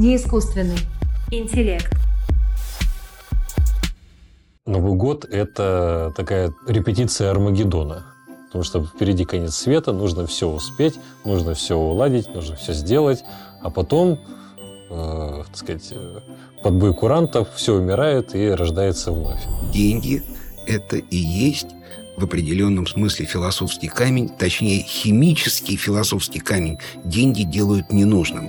[0.00, 0.78] Не искусственный.
[1.30, 1.92] Интеллект.
[4.64, 8.06] Новый год– это такая репетиция Армагеддона.
[8.46, 10.94] Потому что впереди конец света, нужно все успеть,
[11.26, 13.22] нужно все уладить, нужно все сделать.
[13.60, 14.18] А потом,
[14.88, 16.20] э, так сказать, э,
[16.62, 19.42] под бой курантов все умирает и рождается вновь.
[19.70, 20.22] Деньги–
[20.66, 21.68] это и есть
[22.16, 26.78] в определенном смысле философский камень, точнее химический философский камень.
[27.04, 28.48] Деньги делают ненужным.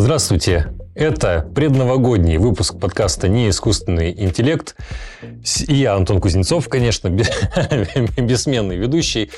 [0.00, 0.72] Здравствуйте!
[0.94, 4.76] Это предновогодний выпуск подкаста «Не искусственный интеллект».
[5.66, 7.08] И я, Антон Кузнецов, конечно,
[8.16, 9.32] бессменный ведущий.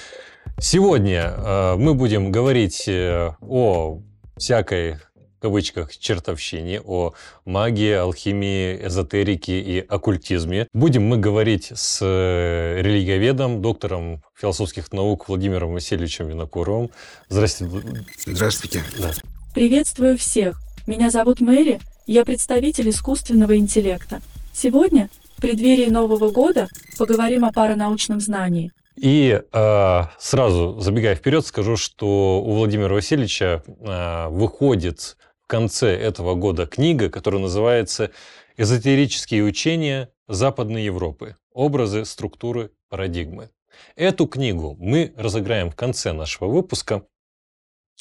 [0.59, 4.03] Сегодня э, мы будем говорить э, о
[4.37, 7.15] всякой в кавычках чертовщине, о
[7.47, 10.67] магии, алхимии, эзотерике и оккультизме.
[10.75, 16.91] Будем мы говорить с э, религиоведом, доктором философских наук Владимиром Васильевичем Винокуровым.
[17.31, 18.05] Здравствуйте.
[18.27, 18.83] Здравствуйте.
[18.99, 19.13] Да.
[19.55, 20.61] Приветствую всех.
[20.87, 24.23] Меня зовут Мэри, я представитель искусственного интеллекта.
[24.53, 28.71] Сегодня, в преддверии Нового года, поговорим о паранаучном знании.
[28.95, 36.37] И э, сразу, забегая вперед, скажу, что у Владимира Васильевича э, выходит в конце этого
[36.37, 38.13] года книга, которая называется
[38.57, 41.35] «Эзотерические учения Западной Европы.
[41.53, 43.51] Образы, структуры, парадигмы».
[43.97, 47.03] Эту книгу мы разыграем в конце нашего выпуска.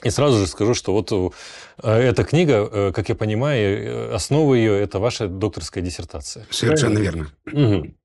[0.04, 4.54] И сразу же скажу, что вот э, эта книга, э, как я понимаю, э, основа
[4.54, 6.48] ее– это ваша докторская диссертация.
[6.50, 7.30] Совершенно верно.
[7.52, 7.96] Угу.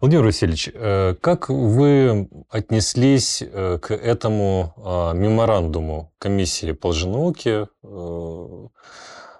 [0.00, 0.70] Владимир Васильевич,
[1.20, 7.68] как вы отнеслись к этому а, меморандуму комиссии по лженауке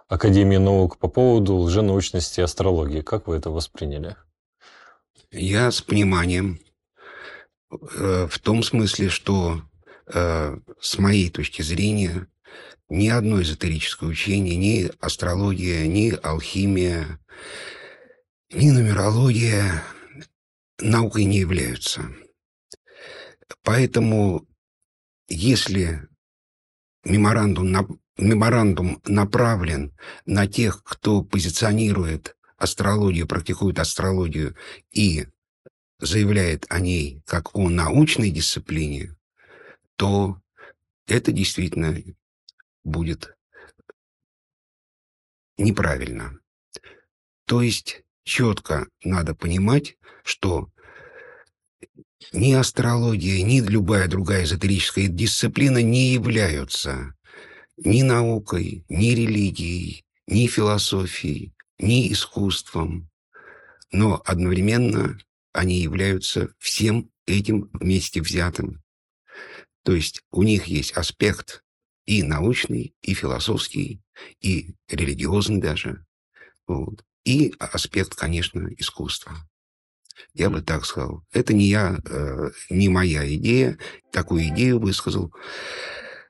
[0.09, 3.03] Академии наук по поводу лженаучности и астрологии?
[3.03, 4.17] Как вы это восприняли?
[5.31, 6.61] Я с пониманием.
[7.69, 9.61] В том смысле, что
[10.07, 12.27] Э, с моей точки зрения,
[12.89, 17.19] ни одно эзотерическое учение, ни астрология, ни алхимия,
[18.53, 19.83] ни нумерология
[20.79, 22.03] наукой не являются.
[23.63, 24.47] Поэтому,
[25.29, 26.07] если
[27.05, 27.87] меморандум, на,
[28.19, 29.97] меморандум направлен
[30.27, 34.55] на тех, кто позиционирует астрологию, практикует астрологию
[34.91, 35.27] и
[35.99, 39.14] заявляет о ней как о научной дисциплине,
[39.97, 40.41] то
[41.07, 41.97] это действительно
[42.83, 43.37] будет
[45.57, 46.39] неправильно.
[47.47, 50.71] То есть четко надо понимать, что
[52.33, 57.15] ни астрология, ни любая другая эзотерическая дисциплина не являются
[57.77, 63.11] ни наукой, ни религией, ни философией, ни искусством,
[63.93, 65.19] но одновременно
[65.53, 68.84] они являются всем этим вместе взятым.
[69.85, 71.63] То есть у них есть аспект
[72.07, 74.03] и научный, и философский,
[74.41, 76.05] и религиозный даже.
[76.67, 77.05] Вот.
[77.25, 79.35] И аспект, конечно, искусства.
[80.33, 81.25] Я бы так сказал.
[81.33, 83.79] Это не я, э, не моя идея.
[84.13, 85.35] Такую идею высказал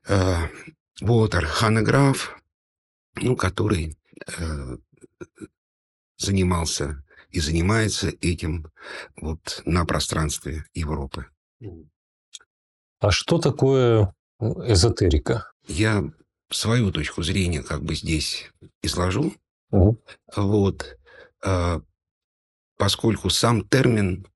[0.06, 0.48] э,
[1.00, 2.36] Уотер Ханеграф,
[3.16, 3.96] ну, который
[4.38, 4.76] э,
[6.16, 8.70] занимался и занимается этим
[9.16, 11.26] вот на пространстве Европы.
[13.00, 15.50] А что такое эзотерика?
[15.66, 16.04] Я
[16.50, 18.50] свою точку зрения как бы здесь
[18.82, 19.34] изложу.
[19.70, 20.02] Угу.
[20.36, 20.98] Вот.
[21.42, 21.80] А,
[22.76, 24.26] поскольку сам термин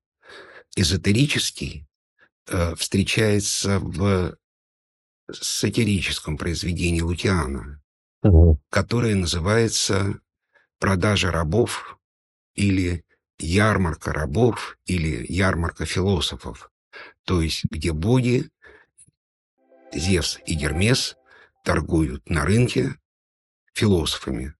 [0.76, 1.86] эзотерический
[2.48, 4.36] а, встречается в
[5.30, 7.82] сатирическом произведении Лутиана,
[8.22, 8.60] угу.
[8.70, 10.20] которое называется
[10.78, 11.98] «Продажа рабов»
[12.54, 13.04] или
[13.38, 16.70] «Ярмарка рабов» или «Ярмарка философов»,
[17.24, 18.50] то есть где боги
[19.92, 21.16] Зевс и Гермес
[21.64, 22.98] торгуют на рынке
[23.74, 24.54] философами.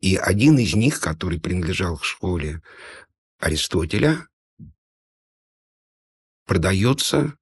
[0.00, 2.62] И один из них, который принадлежал к школе
[3.38, 4.28] Аристотеля,
[6.44, 7.38] продается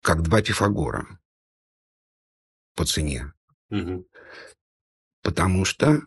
[0.00, 1.20] как два Пифагора
[2.74, 3.32] по цене.
[3.70, 4.08] Угу.
[5.22, 6.00] Потому что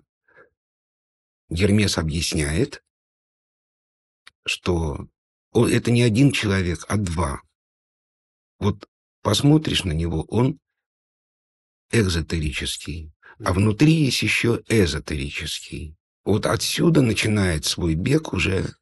[1.50, 2.84] Гермес объясняет,
[4.46, 5.08] что
[5.54, 7.42] это не один человек, а два.
[8.60, 8.88] Вот
[9.22, 10.60] посмотришь на него, он
[11.92, 13.12] экзотерический,
[13.44, 15.96] а внутри есть еще эзотерический.
[16.26, 18.74] Вот отсюда начинает свой бег уже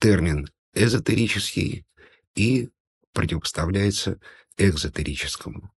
[0.00, 1.86] термин эзотерический
[2.34, 2.70] и
[3.12, 4.18] противопоставляется
[4.56, 5.70] экзотерическому.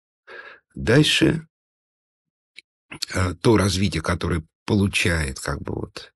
[0.75, 1.47] Дальше
[3.13, 6.13] э, то развитие, которое получает как бы вот,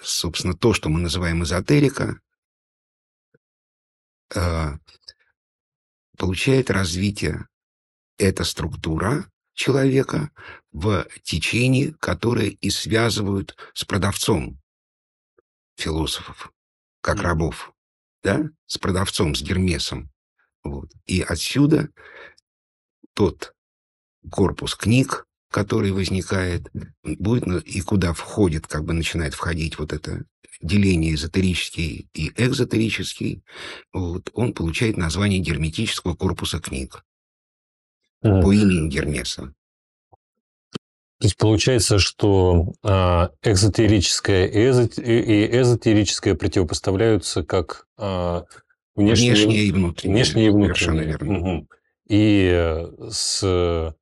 [0.00, 2.20] собственно, то, что мы называем эзотерика,
[6.16, 7.48] получает развитие
[8.18, 10.30] это структура человека
[10.72, 14.60] в течении, которое и связывают с продавцом
[15.76, 16.52] философов,
[17.00, 17.72] как рабов,
[18.22, 20.10] да, с продавцом, с Гермесом.
[20.62, 20.90] Вот.
[21.06, 21.88] И отсюда
[23.14, 23.54] тот
[24.30, 26.70] корпус книг, который возникает,
[27.02, 30.24] будет и куда входит, как бы начинает входить вот это
[30.62, 33.42] деление эзотерический и экзотерический,
[33.92, 37.04] вот, он получает название герметического корпуса книг
[38.24, 38.42] mm.
[38.42, 39.54] по имени Гермеса.
[41.18, 48.44] То есть получается, что а, экзотерическое и, эзотерическое противопоставляются как а,
[48.94, 50.16] внешнее, внешнее и внутреннее.
[50.16, 50.74] Внешнее и внутреннее.
[50.74, 51.38] Совершенно верно.
[51.38, 51.68] Угу.
[52.08, 53.94] И с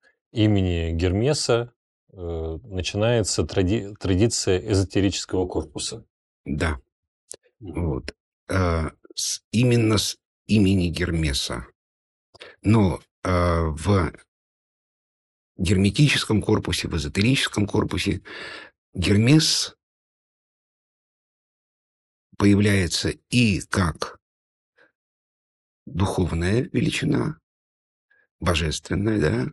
[0.45, 1.73] имени Гермеса
[2.13, 6.07] э, начинается тради традиция эзотерического корпуса.
[6.45, 6.81] Да.
[7.59, 8.15] Вот.
[8.49, 11.67] А, с, именно с имени Гермеса.
[12.63, 14.13] Но а, в
[15.57, 18.23] герметическом корпусе, в эзотерическом корпусе
[18.95, 19.77] Гермес
[22.37, 24.21] появляется и как
[25.85, 27.41] духовная величина,
[28.39, 29.53] божественная, да,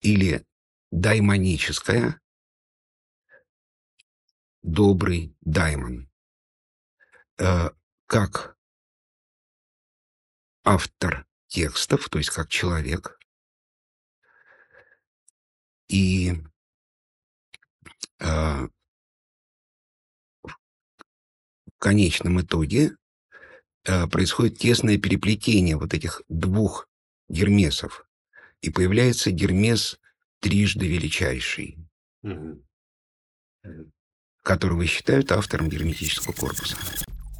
[0.00, 0.44] или
[0.90, 2.20] даймоническая,
[4.62, 6.10] добрый даймон.
[7.38, 7.70] Э,
[8.06, 8.56] как
[10.64, 13.18] автор текстов, то есть как человек.
[15.88, 16.32] И
[18.18, 18.68] э,
[20.42, 22.96] в конечном итоге
[23.84, 26.88] э, происходит тесное переплетение вот этих двух
[27.28, 28.05] гермесов,
[28.62, 29.98] и появляется гермес
[30.40, 31.78] трижды величайший.
[32.24, 32.62] Mm-hmm
[34.46, 36.76] которого считают автором герметического корпуса.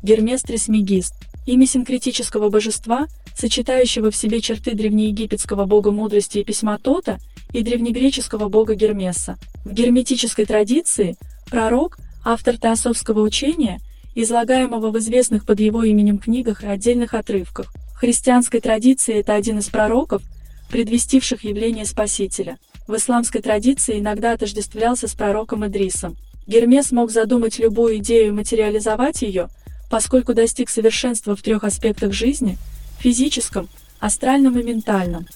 [0.02, 1.14] Гермес Трисмегист–
[1.46, 7.18] имя синкретического божества, сочетающего в себе черты древнеегипетского бога мудрости и письма Тота
[7.52, 9.36] и древнегреческого бога Гермеса.
[9.64, 11.16] В герметической традиции
[11.48, 13.78] пророк– автор теософского учения,
[14.16, 17.72] излагаемого в известных под его именем книгах и отдельных отрывках.
[17.94, 20.22] В христианской традиции это один из пророков,
[20.68, 22.58] предвестивших явление Спасителя.
[22.86, 26.16] В исламской традиции иногда отождествлялся с пророком Идрисом.
[26.46, 29.48] Гермес мог задумать любую идею и материализовать ее,
[29.90, 32.58] поскольку достиг совершенства в трех аспектах жизни–
[32.98, 33.68] физическом,
[34.00, 35.26] астральном и ментальном.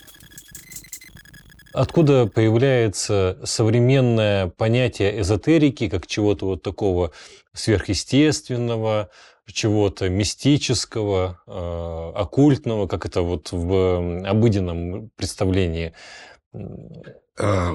[1.72, 7.12] Откуда появляется современное понятие эзотерики, как чего-то вот такого
[7.52, 9.10] сверхъестественного,
[9.46, 15.92] чего-то мистического, э, оккультного, как это вот в обыденном представлении?
[17.38, 17.74] А,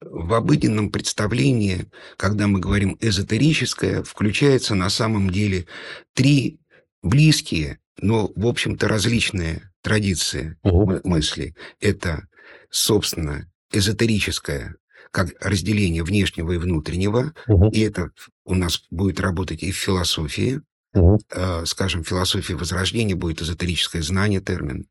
[0.00, 1.86] в обыденном представлении,
[2.16, 5.66] когда мы говорим эзотерическое, включается на самом деле
[6.14, 6.60] три
[7.02, 11.00] близкие, но, в общем-то, различные традиции угу.
[11.04, 11.54] мысли.
[11.80, 12.26] Это,
[12.70, 14.76] собственно, эзотерическое,
[15.10, 17.68] как разделение внешнего и внутреннего, угу.
[17.68, 18.10] и это
[18.44, 20.60] у нас будет работать и в философии,
[20.94, 21.20] угу.
[21.30, 24.86] э, скажем, в философии Возрождения будет эзотерическое знание, термин.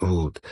[0.00, 0.42] Вот.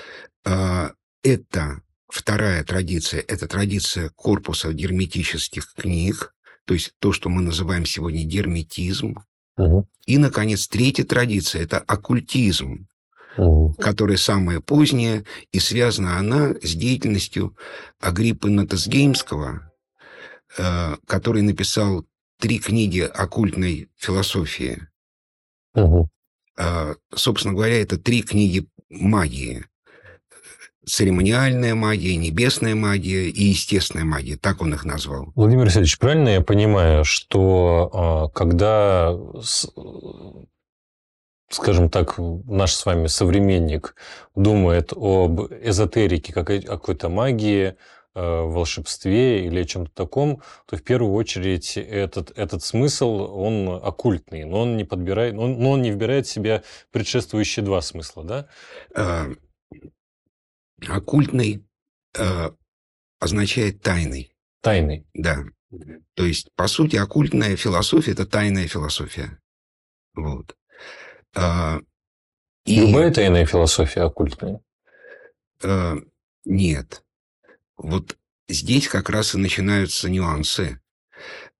[0.45, 0.91] Э,
[1.23, 6.35] это Вторая традиция– это традиция корпуса герметических книг,
[6.67, 9.15] то есть то, что мы называем сегодня герметизм.
[9.57, 9.89] Угу.
[10.05, 12.87] И, наконец, третья традиция– это оккультизм,
[13.39, 13.73] угу.
[13.81, 17.57] которая самая поздняя, и связана она с деятельностью
[17.99, 19.73] Агриппы Натасгеймского,
[20.59, 22.05] э, который написал
[22.43, 24.89] три книги оккультной философии.
[25.75, 26.09] Угу.
[26.59, 29.65] Э, собственно говоря, это три книги магии
[30.85, 34.37] церемониальная магия, небесная магия и естественная магия.
[34.37, 35.31] Так он их назвал.
[35.37, 39.17] Владимир Васильевич, правильно я понимаю, что а, когда,
[41.49, 43.95] скажем так, наш с вами современник
[44.35, 47.75] думает об эзотерике, как о какой-то магии, а,
[48.15, 54.61] волшебстве или о чем-то таком, то в первую очередь этот, этот смысл, он оккультный, но
[54.63, 58.49] он не подбирает, но он, но он не вбирает в себя предшествующие два смысла, да?
[58.95, 59.29] А,
[60.89, 61.65] Оккультный
[62.19, 62.51] э,
[63.19, 64.35] означает тайный.
[64.61, 65.07] Тайный.
[65.15, 65.45] Да.
[66.15, 69.41] То есть, по сути, оккультная философия– это тайная философия.
[70.15, 70.57] Вот.
[71.35, 71.79] А,
[72.65, 72.81] и...
[72.81, 74.61] Любая тайная философия оккультная?
[75.63, 75.97] А,
[76.45, 77.05] нет.
[77.77, 80.81] Вот здесь как раз и начинаются нюансы.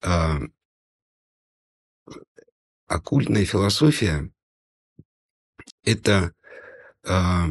[0.01, 0.39] А,
[2.87, 4.31] оккультная философия–
[5.85, 6.35] это
[7.05, 7.49] а,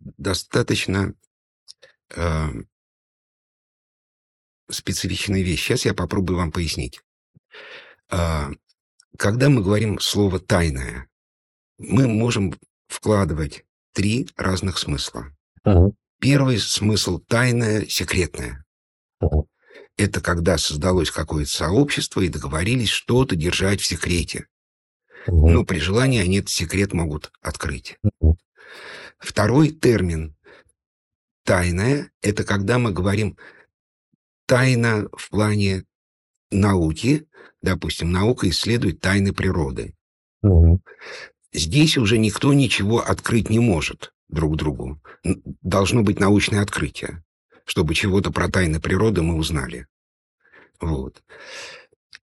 [0.00, 1.14] достаточно
[2.14, 2.48] э,
[4.70, 5.62] специфичная вещь.
[5.62, 7.02] Сейчас я попробую вам пояснить.
[8.08, 11.10] Когда мы говорим слово «тайное»,
[11.76, 12.54] мы можем
[12.86, 15.36] вкладывать три разных смысла.
[16.20, 18.64] Первый смысл– тайное, секретное.
[19.96, 24.46] Это когда создалось какое-то сообщество и договорились что-то держать в секрете.
[25.26, 27.98] Но при желании они этот секрет могут открыть.
[29.18, 30.36] Второй термин
[31.44, 33.36] «тайное»– это когда мы говорим
[34.46, 35.84] тайна в плане
[36.50, 37.28] науки,
[37.62, 39.94] допустим, наука исследует тайны природы.
[41.52, 45.00] Здесь уже никто ничего открыть не может друг другу.
[45.62, 47.24] Должно быть научное открытие,
[47.64, 49.86] чтобы чего-то про тайны природы мы узнали.
[50.80, 51.22] Вот.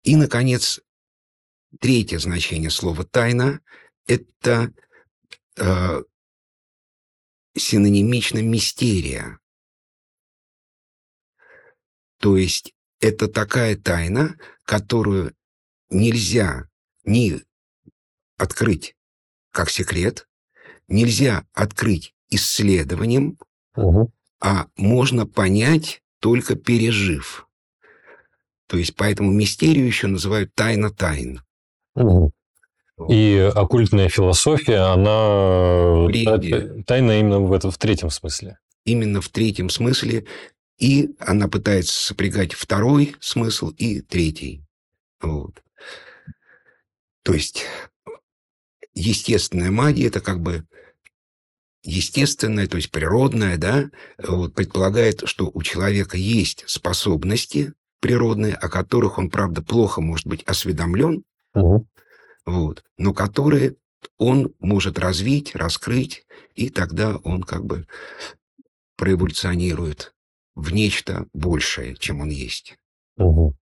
[0.02, 0.80] И, наконец,
[1.80, 3.60] третье значение слова «тайна»–
[4.06, 4.72] это
[5.56, 6.02] э,
[7.56, 9.38] синонимично «мистерия».
[12.18, 15.34] То есть это такая тайна, которую
[15.88, 16.68] нельзя
[17.04, 17.40] ни
[18.36, 18.96] открыть
[19.50, 20.28] как секрет,
[20.88, 23.38] нельзя открыть исследованием,
[23.76, 24.08] Мгм.
[24.40, 27.46] а можно понять только пережив.
[28.66, 31.42] То есть поэтому мистерию еще называют тайна тайн.
[31.94, 32.32] Мгм.
[33.08, 38.58] И оккультная философия, она та- тайна именно в, этом, в третьем смысле.
[38.84, 40.26] Именно в третьем смысле.
[40.78, 44.62] И она пытается сопрягать второй смысл и третий.
[45.20, 45.62] Вот.
[47.22, 47.64] То есть
[48.98, 50.66] естественная магия– это как бы
[51.82, 59.18] естественное, то есть природное, да, вот, предполагает, что у человека есть способности природные, о которых
[59.18, 61.24] он, правда, плохо может быть осведомлен,
[61.54, 61.88] Мгм.
[62.44, 63.76] вот, но которые
[64.16, 67.86] он может развить, раскрыть, и тогда он как бы
[68.96, 70.14] проэволюционирует
[70.54, 72.76] в нечто большее, чем он есть.
[73.16, 73.56] Мгм.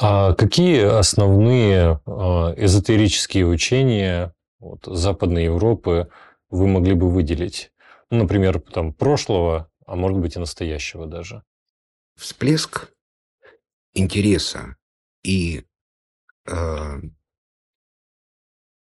[0.00, 6.08] А какие основные а, эзотерические учения вот, Западной Европы
[6.50, 7.72] вы могли бы выделить?
[8.08, 11.42] Ну, например, там, прошлого, а может быть и настоящего даже.
[12.14, 12.92] Всплеск
[13.92, 14.76] интереса
[15.24, 15.64] и
[16.46, 17.00] э,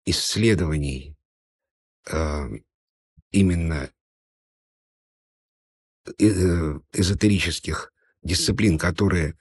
[0.05, 1.17] исследований
[2.09, 2.49] э,
[3.31, 3.89] именно
[6.05, 7.91] э, эзотерических
[8.23, 9.37] дисциплин, которые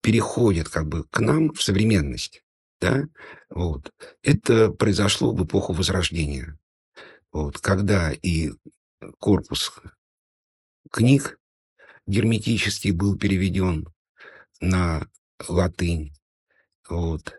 [0.00, 2.42] переходят как бы к нам в современность,
[2.80, 3.04] да,
[3.50, 6.58] вот, это произошло в эпоху Возрождения,
[7.32, 8.52] вот, когда и
[9.18, 9.72] корпус
[10.90, 11.38] книг
[12.06, 13.88] герметический был переведен
[14.60, 15.06] на
[15.48, 16.14] латынь,
[16.88, 17.34] вот,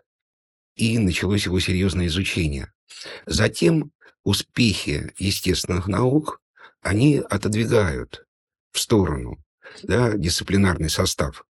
[0.76, 2.72] и началось его серьезное изучение.
[3.26, 3.92] Затем
[4.24, 6.40] успехи естественных наук,
[6.80, 8.26] они отодвигают
[8.72, 9.42] в сторону
[9.82, 11.44] да, дисциплинарный состав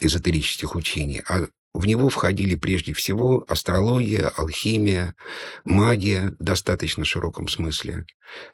[0.00, 5.14] эзотерических учений, а в него входили прежде всего астрология, алхимия,
[5.64, 8.06] магия в достаточно широком смысле,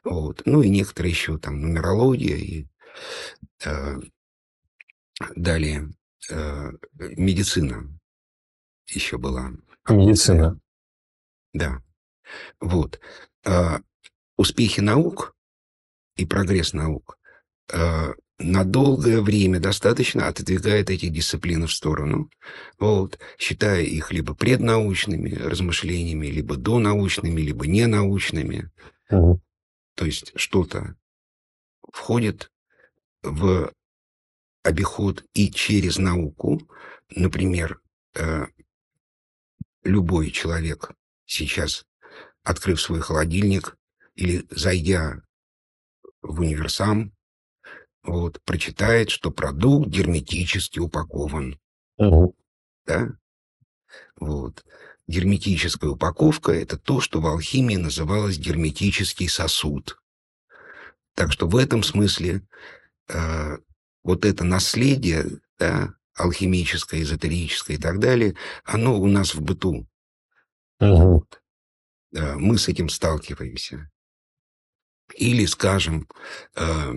[0.03, 0.41] вот.
[0.45, 2.67] ну и некоторые еще там нумерология и
[3.63, 3.99] э,
[5.35, 5.91] далее
[6.29, 7.87] э, медицина
[8.87, 9.51] еще была.
[9.87, 10.59] Медицина.
[11.53, 11.81] Да.
[12.59, 12.99] Вот.
[13.45, 13.79] А,
[14.37, 15.35] успехи наук
[16.15, 17.17] и прогресс наук
[17.71, 22.29] а, на долгое время достаточно отодвигает эти дисциплины в сторону,
[22.79, 28.71] вот, считая их либо преднаучными размышлениями, либо донаучными, либо ненаучными.
[29.09, 29.41] Мгм.
[29.95, 30.95] То есть что-то
[31.91, 32.51] входит
[33.23, 33.71] в
[34.63, 36.61] обиход и через науку.
[37.09, 37.79] Например,
[38.15, 38.45] э,
[39.83, 40.91] любой человек
[41.25, 41.85] сейчас,
[42.43, 43.77] открыв свой холодильник
[44.15, 45.21] или зайдя
[46.21, 47.13] в универсам,
[48.03, 51.59] вот, прочитает, что продукт герметически упакован.
[51.97, 52.33] Мгм.
[52.85, 53.09] Да?
[54.19, 54.65] Вот.
[55.07, 60.01] Герметическая упаковка– это то, что в алхимии называлось герметический сосуд.
[61.15, 62.47] Так что в этом смысле
[63.09, 63.57] э,
[64.03, 69.87] вот это наследие, да, алхимическое, эзотерическое и так далее, оно у нас в быту.
[70.79, 71.25] Мгм.
[72.11, 73.89] Да, мы с этим сталкиваемся.
[75.15, 76.07] Или, скажем,
[76.55, 76.93] э,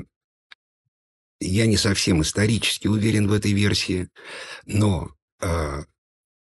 [1.47, 4.09] я не совсем исторически уверен в этой версии,
[4.65, 5.85] но э,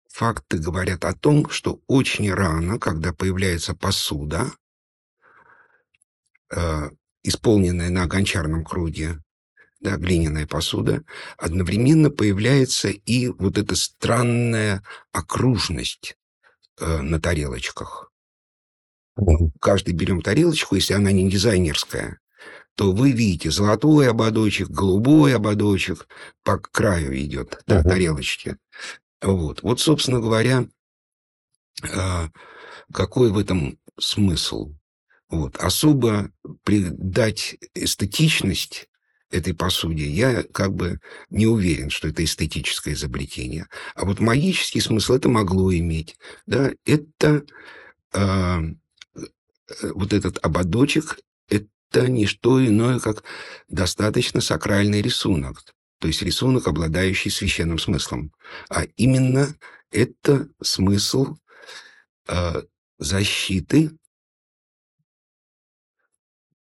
[0.09, 4.53] факты говорят о том, что очень рано, когда появляется посуда,
[6.55, 6.91] э,
[7.23, 9.23] исполненная на гончарном круге,
[9.81, 11.05] да, глиняная посуда,
[11.37, 16.17] одновременно появляется и вот эта странная окружность
[16.81, 18.11] э, на тарелочках.
[19.61, 22.21] Каждый берем тарелочку, если она не дизайнерская,
[22.79, 26.07] то вы видите золотой ободочек, голубой ободочек
[26.45, 27.89] по краю идет да, Мгм.
[27.89, 28.57] тарелочки.
[29.21, 29.65] Вот.
[29.65, 30.65] вот, собственно говоря,
[31.93, 32.29] а,
[32.93, 34.75] какой в этом смысл?
[35.29, 35.57] Вот.
[35.57, 36.31] Особо
[36.63, 38.89] придать эстетичность
[39.33, 43.67] этой посуде, я как бы не уверен, что это эстетическое изобретение.
[43.97, 46.17] А вот магический смысл это могло иметь.
[46.47, 46.71] Да?
[46.85, 47.43] Это
[48.15, 48.59] э,
[49.83, 51.19] вот этот ободочек,
[51.91, 53.25] это не что иное, как
[53.69, 55.63] достаточно сакральный рисунок.
[56.01, 58.33] То есть рисунок, обладающий священным смыслом.
[58.69, 59.55] А именно
[59.91, 61.37] это смысл
[62.29, 62.63] э,
[62.99, 63.91] защиты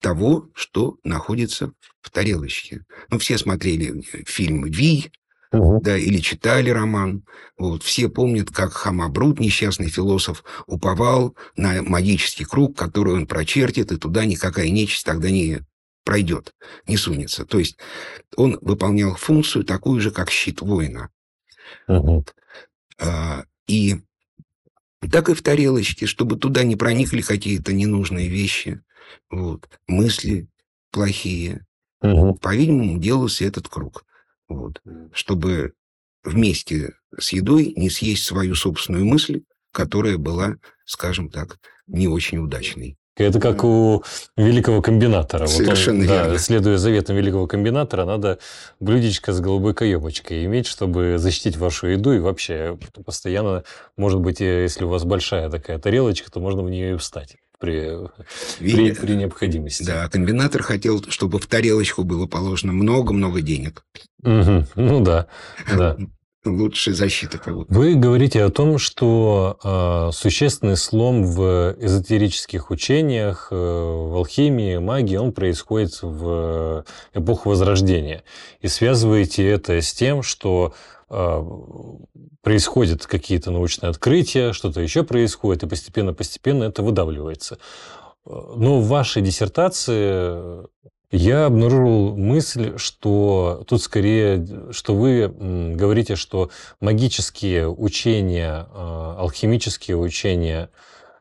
[0.01, 2.85] того, что находится в тарелочке.
[3.11, 5.11] Ну, все смотрели фильм «Вий»,
[5.55, 5.81] угу.
[5.83, 7.25] да, или читали роман.
[7.57, 7.83] Вот.
[7.83, 14.25] Все помнят, как Хамабрут, несчастный философ, уповал на магический круг, который он прочертит, и туда
[14.25, 15.61] никакая нечисть тогда не
[16.05, 16.55] пройдет,
[16.87, 17.45] не сунется.
[17.45, 17.79] То есть
[18.37, 21.11] он выполнял функцию такую же, как щит воина.
[21.89, 22.25] Угу.
[23.01, 23.97] А, и
[25.11, 28.83] так и в тарелочке, чтобы туда не проникли какие-то ненужные вещи,
[29.31, 30.49] вот, мысли
[30.91, 31.67] плохие.
[32.01, 32.35] Угу.
[32.35, 34.05] По-видимому, делался этот круг.
[34.49, 34.81] Вот,
[35.13, 35.73] чтобы
[36.23, 42.97] вместе с едой не съесть свою собственную мысль, которая была, скажем так, не очень удачной.
[43.17, 44.03] Это как у
[44.37, 45.47] великого комбинатора.
[45.47, 46.33] Совершенно вот он, верно.
[46.33, 48.41] Да, следуя заветам великого комбинатора, надо
[48.81, 52.13] блюдечко с голубой каемочкой иметь, чтобы защитить вашу еду.
[52.13, 53.63] И вообще постоянно,
[53.97, 57.99] может быть, если у вас большая такая тарелочка, то можно в нее и встать при,
[58.59, 59.83] при, при необходимости.
[59.85, 63.85] Да, комбинатор хотел, чтобы в тарелочку было положено много-много денег.
[64.23, 64.67] Угу.
[64.77, 65.27] Ну да,
[65.69, 65.97] да
[66.45, 67.73] лучшая защита кого-то.
[67.73, 75.17] Вы говорите о том, что э, существенный слом в эзотерических учениях, э, в алхимии, магии,
[75.17, 76.85] он происходит в
[77.15, 78.25] эпоху Возрождения.
[78.61, 80.94] И связываете это с тем, что э,
[82.43, 87.59] происходят какие-то научные открытия, что-то еще происходит, и постепенно-постепенно это выдавливается.
[88.25, 90.67] Но в вашей диссертации
[91.11, 100.71] я обнаружил мысль, что тут скорее, что вы говорите, что магические учения, а, алхимические учения,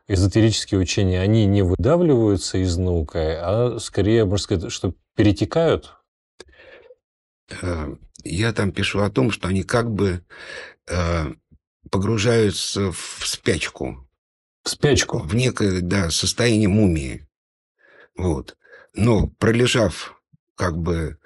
[0.08, 5.92] эзотерические учения, они не выдавливаются из науки, а скорее, можно сказать, что перетекают?
[8.24, 10.24] Э, я там пишу о том, что они как бы
[10.88, 11.32] э,
[11.90, 14.08] погружаются в спячку.
[14.62, 15.18] В спячку?
[15.18, 17.26] В некое, да, состояние мумии.
[18.16, 18.56] Вот.
[18.94, 20.20] Но пролежав
[20.56, 21.18] как бы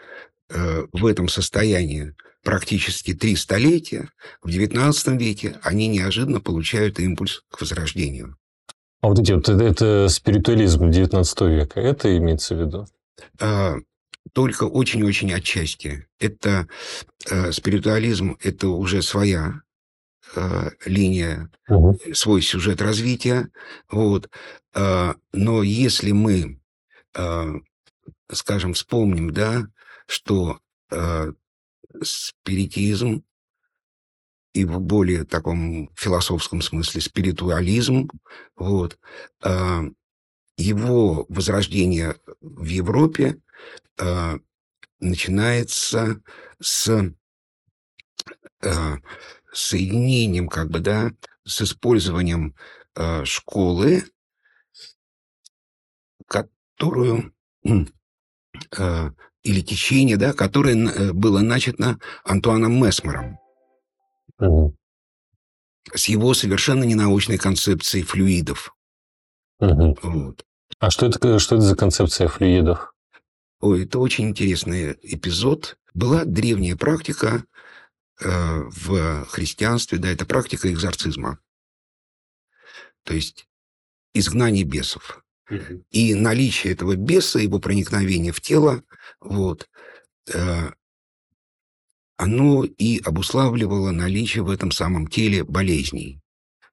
[0.48, 4.10] э, в этом состоянии практически три столетия,
[4.42, 8.36] в XIX веке они неожиданно получают импульс к возрождению.
[9.00, 12.86] А вот эти вот, это, это спиритуализм XIX века, это имеется в виду?
[13.38, 13.76] А,
[14.32, 16.08] только очень-очень отчасти.
[16.18, 16.68] Это
[17.30, 19.62] э, спиритуализм, это уже своя
[20.34, 21.98] э, линия, угу.
[22.12, 23.50] свой сюжет развития.
[23.90, 24.30] Вот.
[24.74, 26.60] Э, но если мы
[27.14, 27.54] э,
[28.32, 29.68] скажем, вспомним, да,
[30.06, 30.58] что
[30.90, 31.32] э,
[32.02, 33.24] спиритизм
[34.54, 38.10] и в более таком философском смысле спиритуализм,
[38.56, 38.98] вот,
[39.44, 39.90] э,
[40.58, 43.40] его возрождение в Европе
[43.98, 44.38] э,
[45.00, 46.20] начинается
[46.60, 47.14] с
[48.62, 48.96] э,
[49.52, 51.12] соединением, как бы, да,
[51.44, 52.54] с использованием
[52.94, 54.02] э, школы,
[56.26, 57.32] которую
[57.64, 59.10] э,
[59.42, 63.38] или течение, да, которое э, было начато Антуаном Месмером.
[64.38, 64.76] Угу.
[65.94, 68.74] С его совершенно ненаучной концепцией флюидов.
[69.60, 69.98] Угу.
[70.02, 70.44] Вот.
[70.78, 72.94] А что это, что это за концепция флюидов?
[73.60, 75.76] Ой, это очень интересный эпизод.
[75.94, 77.44] Была древняя практика
[78.20, 81.40] э, в христианстве, да, это практика экзорцизма.
[83.02, 83.48] То есть
[84.14, 85.24] изгнание бесов.
[85.90, 88.82] И наличие этого беса, его проникновение в тело,
[89.18, 89.68] вот,
[90.32, 90.70] э,
[92.16, 96.20] оно и обуславливало наличие в этом самом теле болезней.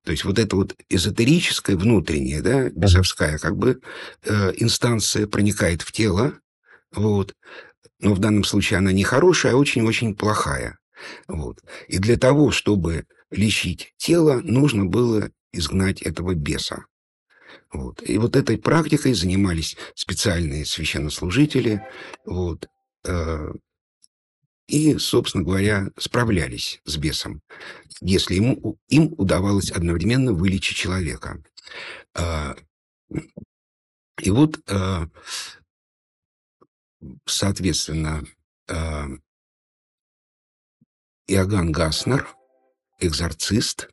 [0.05, 3.81] То есть вот эта вот эзотерическая, внутренняя, да, бесовская как бы
[4.23, 6.33] э, инстанция проникает в тело,
[6.93, 7.35] вот,
[7.99, 10.77] но в данном случае она не хорошая, а очень-очень плохая.
[11.27, 11.63] Вот.
[11.87, 16.85] И для того, чтобы лечить тело, нужно было изгнать этого беса.
[17.73, 18.07] Вот.
[18.07, 21.81] И вот этой практикой занимались специальные священнослужители.
[22.25, 22.67] Вот.
[23.05, 23.51] Э,
[24.67, 27.41] и, собственно говоря, справлялись с бесом,
[28.01, 31.43] если ему, им удавалось одновременно вылечить человека.
[32.15, 32.55] Э,
[34.21, 35.07] и вот, э,
[37.25, 38.23] соответственно,
[41.27, 42.27] Иоганн Гаснер,
[42.99, 43.89] экзорцист,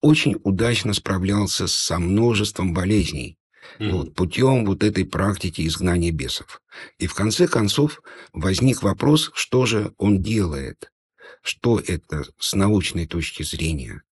[0.00, 3.37] очень удачно справлялся со множеством болезней.
[3.78, 3.90] Mm-hmm.
[3.90, 6.60] вот, путем вот этой практики изгнания бесов.
[6.98, 8.00] И в конце концов
[8.32, 10.90] возник вопрос, что же он делает,
[11.42, 14.02] что это с научной точки зрения.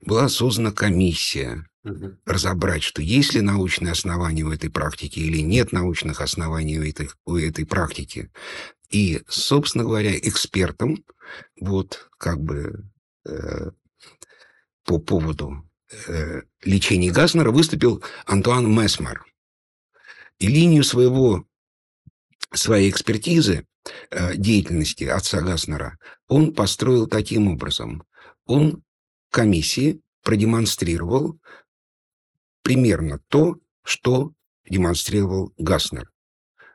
[0.00, 2.16] Была создана комиссия, угу.
[2.24, 7.08] разобрать, что есть ли научные основания у этой практики или нет научных оснований у этой,
[7.24, 8.30] у этой практики.
[8.90, 11.04] И, собственно говоря, экспертом,
[11.60, 12.84] вот как бы
[13.24, 13.70] э,
[14.84, 15.64] по поводу
[16.06, 19.24] э, лечения Гаснера выступил Антуан Месмер.
[20.38, 21.46] И линию своего,
[22.52, 23.66] своей экспертизы
[24.10, 28.04] э, деятельности отца Гаснера он построил таким образом.
[28.44, 28.82] Он
[29.30, 31.38] комиссии продемонстрировал
[32.62, 34.32] примерно то, что
[34.68, 36.10] демонстрировал Гаснер.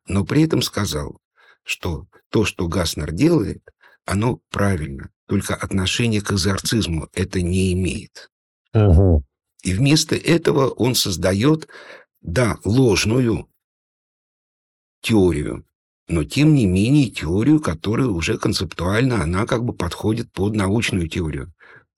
[0.07, 1.19] Но при этом сказал,
[1.63, 3.61] что то, что Гаснер делает,
[4.05, 8.30] оно правильно, только отношение к экзорцизму это не имеет.
[8.73, 9.23] Угу.
[9.63, 11.67] И вместо этого он создает,
[12.21, 13.47] да, ложную
[15.01, 15.65] теорию,
[16.07, 21.53] но тем не менее теорию, которая уже концептуально, она как бы подходит под научную теорию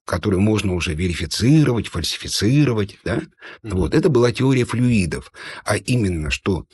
[0.05, 3.29] которую можно уже верифицировать, фальсифицировать, да, mm-hmm.
[3.63, 5.31] вот, это была теория флюидов,
[5.63, 6.65] а именно, что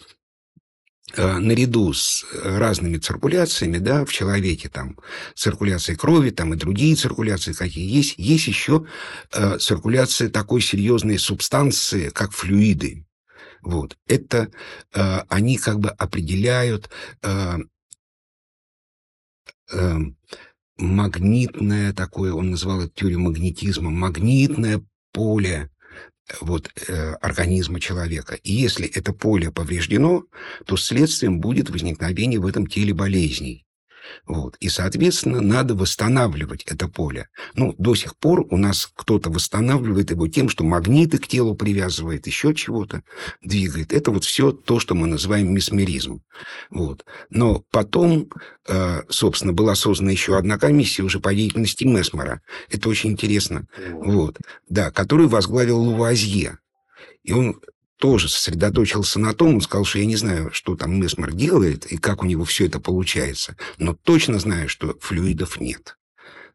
[1.17, 4.97] наряду с разными циркуляциями, да, в человеке, там,
[5.35, 8.85] циркуляция крови, там, и другие циркуляции какие есть, есть еще
[9.33, 13.05] э, циркуляция такой серьезной субстанции, как флюиды,
[13.61, 14.49] вот, это
[14.93, 16.89] э, они как бы определяют
[17.21, 17.57] э,
[19.71, 19.97] э,
[20.77, 25.69] магнитное такое, он называл это теорию магнетизма, магнитное поле
[26.41, 28.35] вот, э, организма человека.
[28.35, 30.23] И если это поле повреждено,
[30.65, 33.65] то следствием будет возникновение в этом теле болезней.
[34.25, 34.55] Вот.
[34.59, 37.27] И, соответственно, надо восстанавливать это поле.
[37.55, 42.27] Ну, до сих пор у нас кто-то восстанавливает его тем, что магниты к телу привязывает,
[42.27, 43.03] еще чего-то
[43.41, 43.93] двигает.
[43.93, 46.21] Это вот все то, что мы называем месмеризм.
[46.69, 47.05] Вот.
[47.29, 48.29] Но потом,
[48.67, 52.41] э, собственно, была создана еще одна комиссия уже по деятельности Месмера.
[52.69, 53.67] Это очень интересно.
[53.91, 54.37] Вот.
[54.67, 56.59] Да, которую возглавил Лувазье.
[57.23, 57.59] И он
[57.99, 61.97] тоже сосредоточился на том, он сказал, что я не знаю, что там Месмер делает и
[61.97, 65.97] как у него все это получается, но точно знаю, что флюидов нет.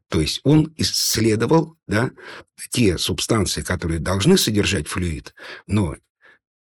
[0.09, 2.11] То есть он исследовал да,
[2.71, 5.35] те субстанции, которые должны содержать флюид,
[5.67, 5.97] но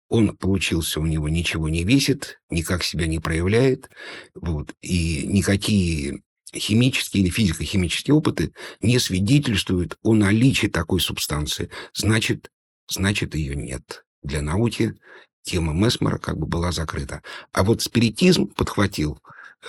[0.10, 3.90] он получился, у него ничего не весит, никак себя не проявляет,
[4.36, 11.70] вот, и никакие химические или физико-химические опыты не свидетельствуют о наличии такой субстанции.
[11.94, 12.52] Значит,
[12.90, 14.96] значит ее нет для науки
[15.44, 17.22] тема Месмера как бы была закрыта.
[17.52, 19.20] А вот спиритизм подхватил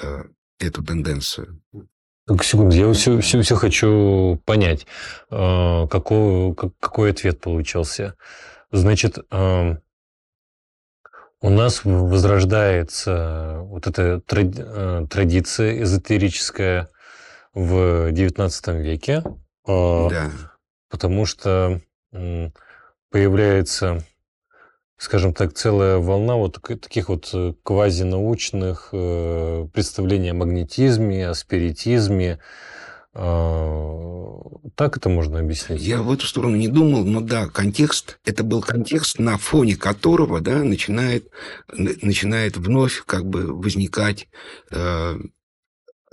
[0.00, 0.24] э,
[0.58, 1.60] эту тенденцию.
[2.26, 4.86] Так, секунду, я все, все, все хочу понять,
[5.30, 8.16] э, какой, какой ответ получился.
[8.72, 9.76] Значит, э,
[11.40, 16.88] у нас возрождается вот эта тради, э, традиция эзотерическая
[17.52, 19.22] в XIX веке,
[19.66, 20.30] э, да.
[20.88, 21.80] потому что
[23.10, 24.02] появляется
[25.04, 32.40] скажем так, целая волна вот таких вот э, квазинаучных э, представлений о магнетизме, о спиритизме.
[33.12, 34.30] Э,
[34.74, 35.82] так это можно объяснить?
[35.82, 40.40] Я в эту сторону не думал, но да, контекст, это был контекст, на фоне которого
[40.40, 41.28] да, начинает,
[41.68, 44.28] начинает вновь как бы возникать
[44.70, 45.18] э,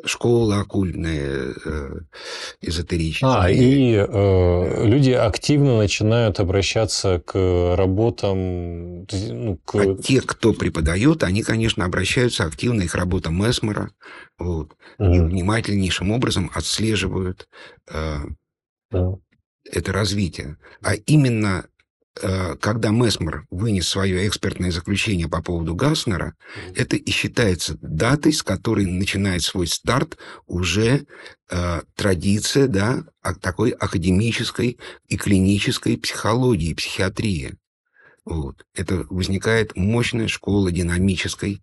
[0.05, 1.99] школы оккультные, э,
[2.61, 3.31] эзотерические.
[3.31, 9.05] А, и э, люди активно начинают обращаться к работам...
[9.11, 9.75] Ну, к...
[9.75, 13.91] А те, кто преподает, они, конечно, обращаются активно к работам Месмера,
[14.37, 15.13] вот, угу.
[15.13, 17.47] и внимательнейшим образом отслеживают
[17.89, 18.17] э,
[18.91, 19.13] да.
[19.71, 20.57] это развитие.
[20.81, 21.65] А именно
[22.59, 26.35] когда Месмер вынес свое экспертное заключение по поводу Гаснера,
[26.75, 31.05] это и считается датой, с которой начинает свой старт уже
[31.49, 33.05] э, традиция да,
[33.41, 37.55] такой академической и клинической психологии, психиатрии.
[38.25, 38.65] Вот.
[38.75, 41.61] Это возникает мощная школа динамической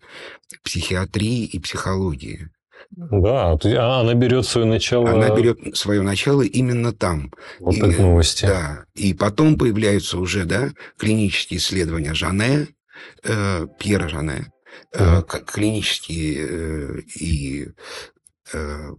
[0.64, 2.50] психиатрии и психологии.
[2.90, 5.10] Да, а она берет свое начало...
[5.10, 7.32] Она берет свое начало именно там.
[7.60, 8.46] Вот и, так новости.
[8.46, 8.84] Да.
[8.94, 12.68] И потом появляются уже да, клинические исследования Жане,
[13.24, 14.52] э, Пьера Жане,
[14.92, 17.68] э, клинические э, и
[18.52, 18.90] э,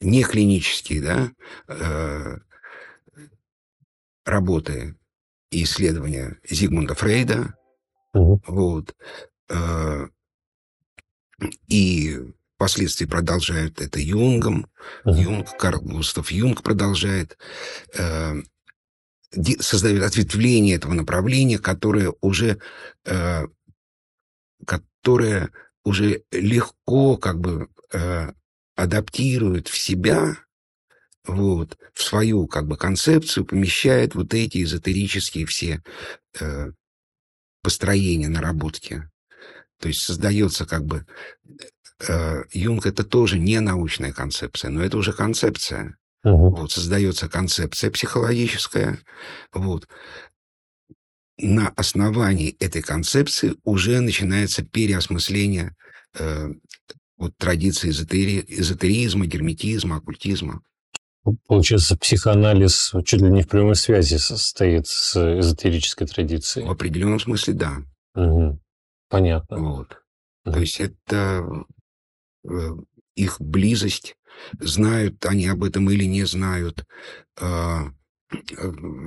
[0.00, 1.30] неклинические да,
[1.68, 2.36] э,
[4.24, 4.96] работы
[5.50, 7.54] и исследования Зигмунда Фрейда.
[8.14, 8.42] Угу.
[8.48, 8.94] Вот.
[9.48, 10.08] Э,
[11.68, 12.18] и
[12.56, 14.66] впоследствии продолжают это Юнгом.
[15.04, 15.20] Uh-huh.
[15.20, 17.36] Юнг, Карл Густав Юнг продолжает.
[17.96, 18.34] Э,
[19.60, 22.58] создает ответвление этого направления, которое уже,
[23.04, 23.46] э,
[24.64, 25.50] которое
[25.84, 28.32] уже легко как бы э,
[28.74, 30.36] адаптирует в себя,
[31.26, 35.82] вот, в свою как бы концепцию помещает вот эти эзотерические все
[36.40, 36.70] э,
[37.62, 39.10] построения, наработки.
[39.80, 41.06] То есть создается как бы...
[42.08, 45.96] Э, Юнг это тоже не научная концепция, но это уже концепция.
[46.24, 46.56] Угу.
[46.56, 48.98] Вот, создается концепция психологическая.
[49.52, 49.88] Вот.
[51.38, 55.74] На основании этой концепции уже начинается переосмысление
[56.18, 56.48] э,
[57.18, 60.62] вот, традиции эзотери, эзотеризма, герметизма, оккультизма.
[61.48, 66.66] Получается, психоанализ чуть ли не в прямой связи состоит с эзотерической традицией.
[66.66, 67.78] В определенном смысле, да.
[68.14, 68.60] Угу.
[69.08, 69.58] Понятно.
[69.58, 70.02] Вот.
[70.44, 71.44] То есть это
[72.44, 72.70] э,
[73.14, 74.16] их близость
[74.60, 76.86] знают они об этом или не знают.
[77.40, 77.90] А,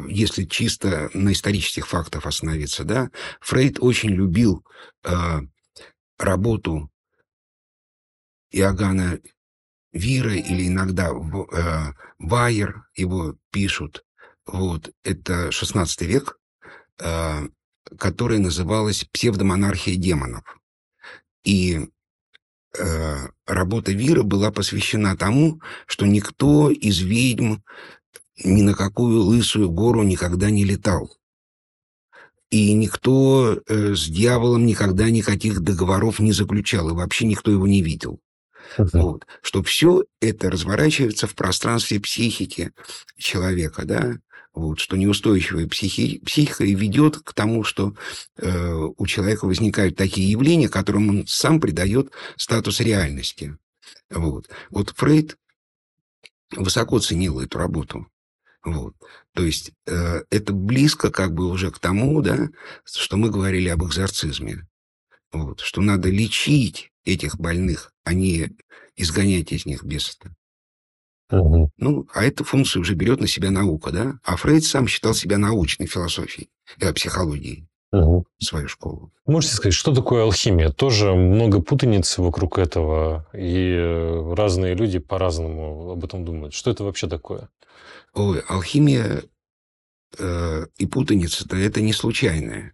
[0.07, 3.09] если чисто на исторических фактах остановиться, да,
[3.41, 4.65] Фрейд очень любил
[5.03, 5.41] а,
[6.17, 6.89] работу
[8.51, 9.19] Иоганна
[9.91, 14.05] Вира или иногда а, Вайер его пишут.
[14.45, 16.39] Вот, это 16 век,
[17.97, 20.43] которая называлась «Псевдомонархия демонов».
[21.43, 21.89] И
[22.77, 27.57] Э, работа Вира была посвящена тому, что никто из ведьм
[28.43, 31.11] ни на какую лысую гору никогда не летал.
[32.51, 37.81] И никто э, с дьяволом никогда никаких договоров не заключал, и вообще никто его не
[37.81, 38.19] видел.
[38.77, 38.89] Uh-huh.
[38.93, 39.27] Вот.
[39.41, 42.71] Что все это разворачивается в пространстве психики
[43.17, 44.13] человека, да,
[44.53, 47.95] вот, что неустойчивая психи, психика и ведет к тому, что
[48.37, 53.57] э, у человека возникают такие явления, которым он сам придает статус реальности.
[54.09, 55.37] Вот, вот Фрейд
[56.55, 58.07] высоко ценил эту работу.
[58.63, 58.95] Вот.
[59.33, 62.49] То есть э, это близко как бы уже к тому, да,
[62.83, 64.67] что мы говорили об экзорцизме.
[65.31, 68.49] Вот, что надо лечить этих больных, а не
[68.95, 70.35] изгонять из них беса.
[71.31, 71.71] Угу.
[71.77, 74.19] Ну, а эту функцию уже берет на себя наука, да?
[74.23, 77.67] А Фрейд сам считал себя научной философией, э, психологией.
[77.91, 78.25] Угу.
[78.39, 79.11] Свою школу.
[79.25, 80.69] Можете сказать, что такое алхимия?
[80.69, 83.75] Тоже много путаницы вокруг этого, и
[84.35, 86.53] разные люди по-разному об этом думают.
[86.53, 87.49] Что это вообще такое?
[88.13, 89.23] Ой, алхимия
[90.17, 92.73] э, и путаница-то это не случайное.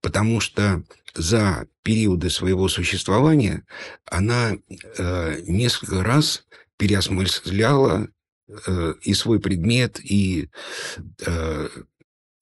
[0.00, 0.82] Потому что
[1.14, 3.64] за периоды своего существования
[4.04, 4.52] она
[4.98, 6.44] э, несколько раз
[6.78, 8.08] переосмысляла
[8.48, 10.48] э, и свой предмет, и
[11.26, 11.68] э,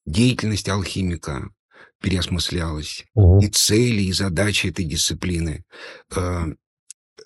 [0.05, 1.51] деятельность алхимика
[2.01, 3.41] переосмыслялась, угу.
[3.41, 5.65] и цели, и задачи этой дисциплины.
[6.15, 6.45] Э,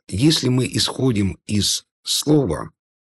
[0.09, 2.71] если мы исходим из слова,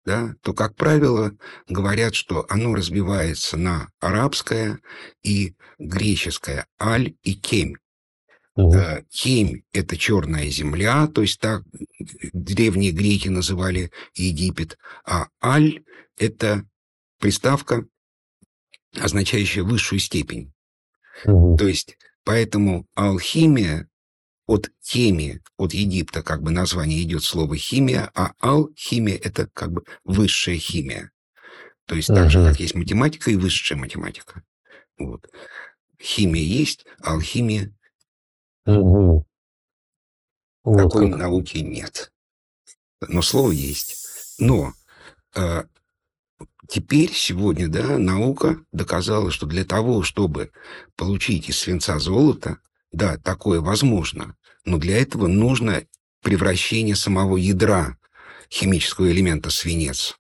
[0.06, 1.32] да, то, как правило,
[1.68, 4.80] говорят, что оно разбивается на арабское
[5.24, 7.76] и греческое «аль» и «кемь».
[8.56, 8.76] Угу.
[9.12, 11.63] Хейм– это черная земля, то есть так
[12.34, 15.84] древние греки называли Египет, а Аль–
[16.18, 16.68] это
[17.20, 17.86] приставка,
[18.96, 20.54] означающая высшую степень.
[21.26, 21.58] Угу.
[21.58, 23.89] То есть поэтому алхимия
[24.46, 29.84] от химии, от Египта как бы название идет слово химия, а алхимия– это как бы
[30.04, 31.12] высшая химия.
[31.88, 34.44] То есть так же, как есть математика и высшая математика.
[34.98, 35.28] Вот.
[36.00, 37.74] Химия есть, алхимия
[38.65, 39.26] Угу.
[40.63, 41.19] Вот Такой как.
[41.19, 42.12] науки нет.
[43.02, 44.36] Но слово есть.
[44.39, 44.73] Но
[45.36, 45.63] э,
[46.69, 50.52] теперь, сегодня, да, наука доказала, что для того, чтобы
[50.95, 52.60] получить из свинца золото,
[52.91, 55.84] да, такое возможно, но для этого нужно
[56.21, 57.97] превращение самого ядра
[58.49, 60.17] химического элемента свинец.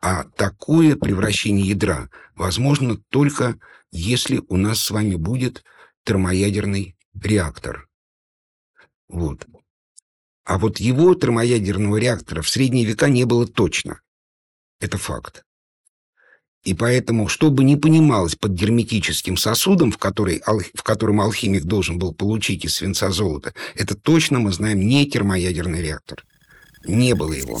[0.00, 3.58] А такое превращение ядра возможно только
[3.90, 5.64] если у нас с вами будет
[6.04, 7.88] термоядерный реактор.
[9.08, 9.46] Вот.
[10.44, 14.00] А вот его термоядерного реактора в средние века не было точно.
[14.80, 15.44] Это факт.
[16.64, 20.42] И поэтому, чтобы не понималось под герметическим сосудом, в, который,
[20.74, 25.82] в котором алхимик должен был получить из свинца золото, это точно, мы знаем, не термоядерный
[25.82, 26.24] реактор.
[26.84, 27.60] Не было его.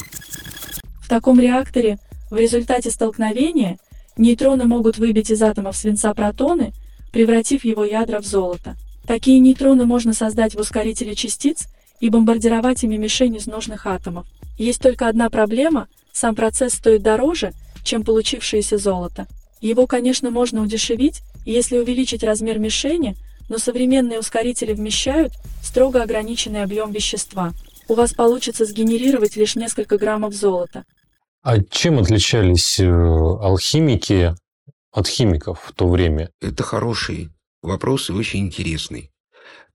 [1.02, 1.98] В таком реакторе
[2.30, 3.78] в результате столкновения
[4.16, 6.72] нейтроны могут выбить из атомов свинца протоны,
[7.12, 8.76] превратив его ядра в золото.
[9.08, 11.66] Такие нейтроны можно создать в ускорителе частиц
[11.98, 14.26] и бомбардировать ими мишень из нужных атомов.
[14.58, 17.52] Есть только одна проблема– сам процесс стоит дороже,
[17.84, 19.26] чем получившееся золото.
[19.62, 23.16] Его, конечно, можно удешевить, если увеличить размер мишени,
[23.48, 27.54] но современные ускорители вмещают строго ограниченный объем вещества.
[27.88, 30.84] У вас получится сгенерировать лишь несколько граммов золота.
[31.42, 34.34] А чем отличались э, алхимики
[34.92, 36.30] от химиков в то время?
[36.42, 37.30] Это хороший
[37.62, 39.12] вопрос очень интересный.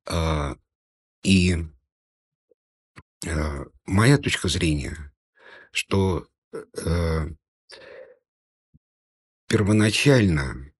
[0.05, 0.55] А,
[1.23, 1.57] и
[3.27, 5.11] а, моя точка зрения,
[5.71, 7.27] что э,
[9.47, 10.71] первоначально,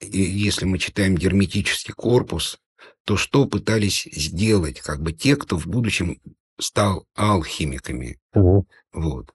[0.00, 2.58] если мы читаем герметический корпус,
[3.04, 6.20] то что пытались сделать как бы те, кто в будущем
[6.58, 8.18] стал алхимиками?
[8.34, 8.66] Угу.
[8.92, 9.34] Вот.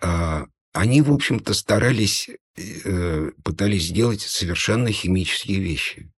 [0.00, 6.10] А, они, в общем-то, старались, э, пытались сделать совершенно химические вещи.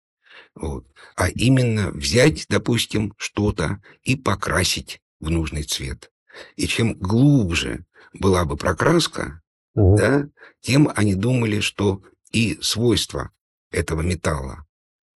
[0.57, 0.87] Вот.
[1.15, 6.11] А именно взять, допустим, что-то и покрасить в нужный цвет.
[6.57, 9.43] И чем глубже была бы прокраска,
[9.75, 9.97] угу.
[9.97, 10.29] да,
[10.61, 13.31] тем они думали, что и свойства
[13.71, 14.67] этого металла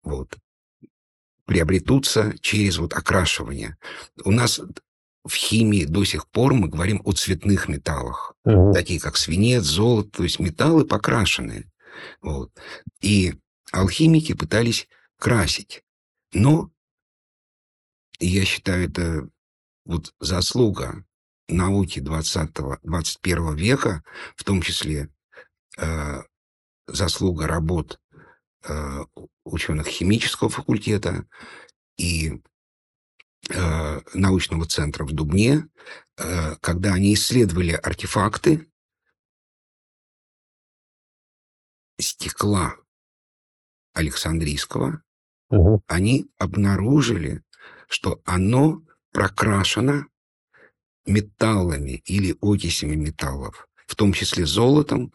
[0.04, 0.38] вот,
[1.45, 3.78] приобретутся через вот окрашивание.
[4.25, 4.60] У нас
[5.23, 8.73] в химии до сих пор мы говорим о цветных металлах, угу.
[8.73, 11.71] такие как свинец, золото, то есть металлы покрашенные.
[12.21, 12.52] Вот.
[12.99, 13.36] И
[13.71, 14.88] алхимики пытались
[15.19, 15.84] красить.
[16.34, 16.71] Но
[18.19, 19.29] я считаю, это
[19.86, 21.05] вот заслуга
[21.47, 24.03] науки 20-21 века,
[24.36, 25.10] в том числе
[25.77, 26.21] э,
[26.88, 27.99] заслуга работ
[28.63, 29.05] э,
[29.45, 31.27] ученых химического факультета
[31.97, 32.41] и
[33.49, 35.67] э, научного центра в Дубне,
[36.17, 38.69] э, когда они исследовали артефакты
[41.99, 42.75] стекла
[43.93, 45.03] Александрийского,
[45.49, 45.81] угу.
[45.88, 47.43] они обнаружили,
[47.88, 48.81] что оно
[49.12, 50.05] прокрашено
[51.05, 55.12] металлами или окисями металлов, в том числе золотом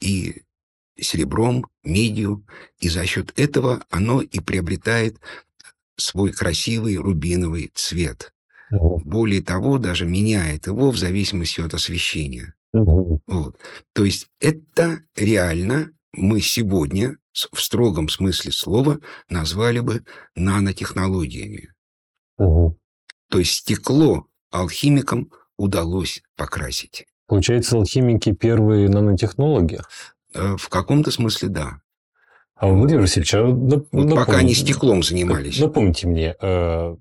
[0.00, 0.42] и
[1.00, 2.44] серебром, медью,
[2.78, 5.18] и за счет этого оно и приобретает
[5.96, 8.32] свой красивый рубиновый цвет.
[8.70, 9.02] Угу.
[9.04, 12.54] Более того, даже меняет его в зависимости от освещения.
[12.72, 13.22] Угу.
[13.26, 13.58] Вот.
[13.94, 17.16] То есть это реально мы сегодня
[17.52, 18.98] в строгом смысле слова
[19.28, 21.72] назвали бы нанотехнологиями.
[22.38, 22.78] Угу.
[23.30, 27.06] То есть стекло алхимикам удалось покрасить.
[27.26, 29.80] Получается, алхимики первые нанотехнологи?
[30.34, 31.80] Э, в каком-то смысле, да.
[32.54, 35.60] А Владимир Васильевич, а нап- вот пока они стеклом занимались.
[35.60, 36.96] Напомните мне, э,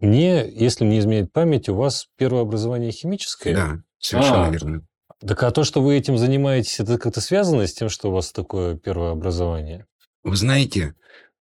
[0.00, 3.54] мне, если мне изменяет память, у вас первое образование химическое?
[3.54, 4.82] Да, совершенно а, верно.
[5.20, 8.32] Так а то, что вы этим занимаетесь, это как-то связано с тем, что у вас
[8.32, 9.86] такое первое образование?
[10.22, 10.94] Вы знаете,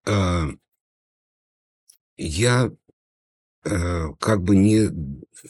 [0.05, 0.43] э,
[2.17, 2.71] я
[3.63, 4.89] э, как бы не,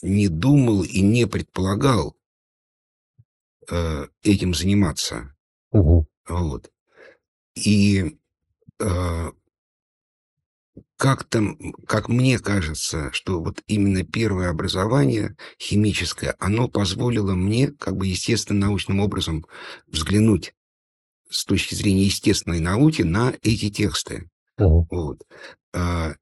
[0.04, 2.16] не думал и не предполагал
[3.70, 5.36] э, этим заниматься.
[5.72, 6.08] Угу.
[6.28, 6.72] Вот.
[7.56, 8.18] И
[11.00, 11.58] как там,
[11.88, 19.00] как мне кажется, что вот именно первое образование химическое, оно позволило мне как бы естественно-научным
[19.00, 19.46] образом
[19.88, 20.54] взглянуть
[21.30, 24.30] с точки зрения естественной науки на эти тексты.
[24.60, 24.86] Uh-huh.
[24.92, 25.22] Вот.
[25.74, 26.16] А,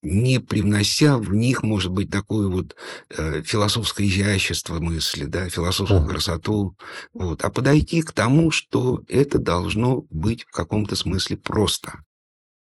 [0.00, 2.76] не привнося в них, может быть, такое вот
[3.10, 6.08] э, философское изящество мысли, да, философскую uh-huh.
[6.08, 6.76] красоту,
[7.12, 12.02] вот, а подойти к тому, что это должно быть в каком-то смысле просто.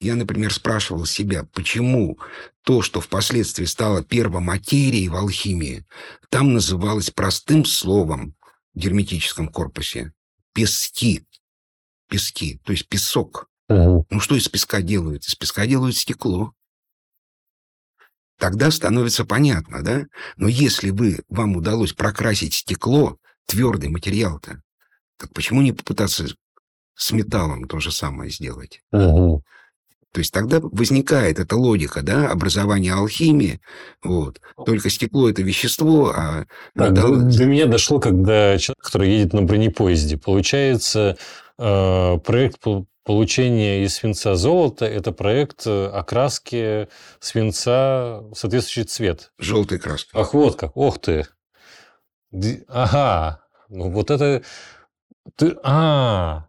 [0.01, 2.19] Я, например, спрашивал себя, почему
[2.63, 5.87] то, что впоследствии стало первоматерией в алхимии,
[6.31, 8.35] там называлось простым словом
[8.75, 10.13] в герметическом корпусе
[10.55, 11.27] пески.
[12.09, 13.49] Пески, то есть песок.
[13.69, 14.07] Угу.
[14.11, 15.25] Ну что из песка делают?
[15.25, 16.55] Из песка делают стекло.
[18.39, 20.07] Тогда становится понятно, да?
[20.37, 24.63] Но если вы, вам удалось прокрасить стекло, твердый материал-то,
[25.19, 26.27] так почему не попытаться
[26.95, 28.81] с металлом то же самое сделать?
[28.93, 29.45] Угу.
[30.13, 33.61] То есть тогда возникает эта логика, да, образование алхимии,
[34.03, 34.41] вот.
[34.67, 36.47] Только стекло– это вещество, а...
[36.75, 37.17] Металл...
[37.17, 41.17] до, до меня дошло, когда человек, который едет на бронепоезде, получается,
[41.59, 42.61] э, проект
[43.05, 46.89] получения из свинца золота– это проект э, окраски
[47.21, 49.33] свинца в соответствующий цвет.
[49.39, 50.21] Желтой краской.
[50.21, 50.77] Ах, вот как.
[50.77, 51.27] Ох ты.
[52.69, 53.45] Ага.
[53.69, 54.43] Ну, вот это...
[55.37, 55.57] Ты...
[55.63, 56.47] А,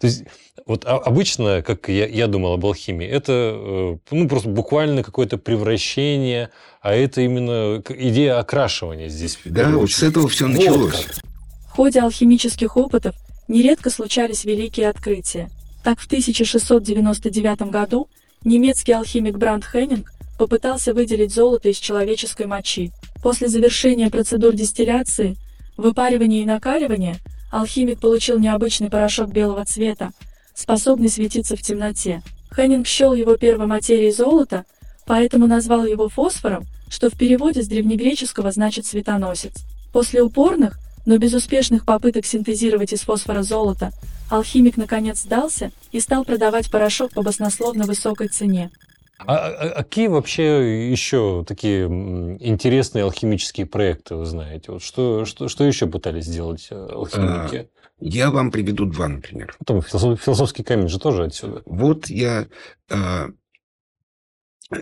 [0.00, 0.24] то есть
[0.66, 6.50] вот обычно, как я, я думал об алхимии, это э, ну, просто буквально какое-то превращение,
[6.82, 9.38] а это именно идея окрашивания здесь.
[9.46, 11.06] Да, вот с этого все началось.
[11.06, 11.20] Вот
[11.64, 13.14] в ходе алхимических опытов
[13.48, 15.48] нередко случались великие открытия.
[15.82, 18.10] Так, в 1699 году
[18.44, 22.92] немецкий алхимик Бранд Хеннинг попытался выделить золото из человеческой мочи.
[23.22, 25.36] После завершения процедур дистилляции,
[25.76, 27.16] выпаривания и накаливания,
[27.50, 30.10] алхимик получил необычный порошок белого цвета,
[30.54, 32.22] способный светиться в темноте.
[32.54, 34.64] Хеннинг счел его первой материей золота,
[35.06, 39.52] поэтому назвал его фосфором, что в переводе с древнегреческого значит «светоносец».
[39.92, 43.92] После упорных, Но без успешных попыток синтезировать из фосфора золото,
[44.28, 48.70] алхимик наконец сдался и стал продавать порошок по баснословно высокой цене.
[49.18, 54.72] А, а, а какие вообще еще такие интересные алхимические проекты вы знаете?
[54.72, 57.56] Вот что, что, что еще пытались сделать э, алхимики?
[57.56, 57.66] А,
[58.00, 59.56] я вам приведу два, например.
[59.58, 61.62] Потом философский камень же тоже отсюда.
[61.66, 62.46] Вот я
[62.90, 63.28] а,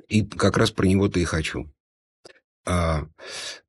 [0.08, 1.70] и как раз про него-то и хочу.
[2.66, 3.02] А,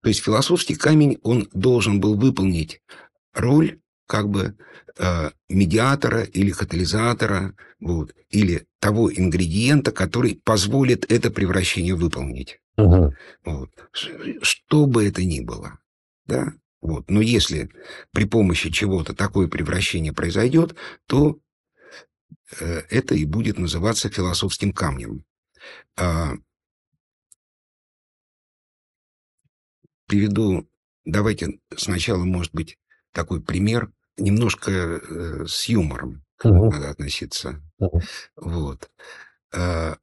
[0.01, 2.82] то есть философский камень, он должен был выполнить
[3.34, 4.57] роль как бы
[4.97, 12.59] э, медиатора или катализатора, вот, или того ингредиента, который позволит это превращение выполнить.
[12.77, 13.13] Угу.
[13.45, 13.69] Вот.
[13.91, 15.79] Что бы это ни было.
[16.25, 16.53] Да?
[16.81, 17.09] Вот.
[17.09, 17.69] Но если
[18.13, 21.37] при помощи чего-то такое превращение произойдет, то
[22.59, 25.25] э, это и будет называться философским камнем.
[25.97, 26.33] А,
[30.05, 30.69] приведу,
[31.03, 32.77] давайте сначала, может быть,
[33.11, 36.72] такой пример немножко э, с юмором угу.
[36.72, 37.61] надо относиться.
[37.80, 38.01] Угу.
[38.38, 38.89] Вот.
[39.53, 39.95] Э,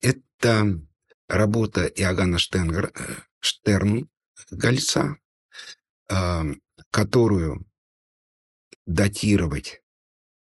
[0.00, 0.80] это
[1.28, 4.08] работа Иоганна Штенгер, э, Штерн
[4.50, 5.16] Гольца,
[6.08, 6.42] э,
[6.90, 7.66] которую
[8.86, 9.82] датировать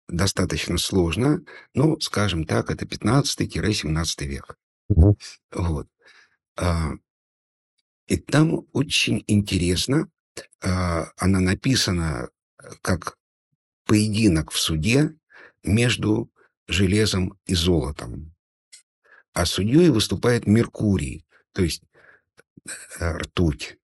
[0.08, 4.58] достаточно сложно, ну, скажем так, это 15-17 век.
[4.90, 5.18] Угу.
[5.52, 5.88] Вот.
[6.58, 6.92] А,
[8.08, 10.10] и там очень интересно,
[10.62, 12.30] а, она написана
[12.82, 13.18] как
[13.86, 15.16] поединок в суде
[15.64, 16.32] между
[16.68, 18.34] железом и золотом.
[19.34, 21.84] А судьей выступает Меркурий, то есть
[23.00, 23.78] э, ртуть.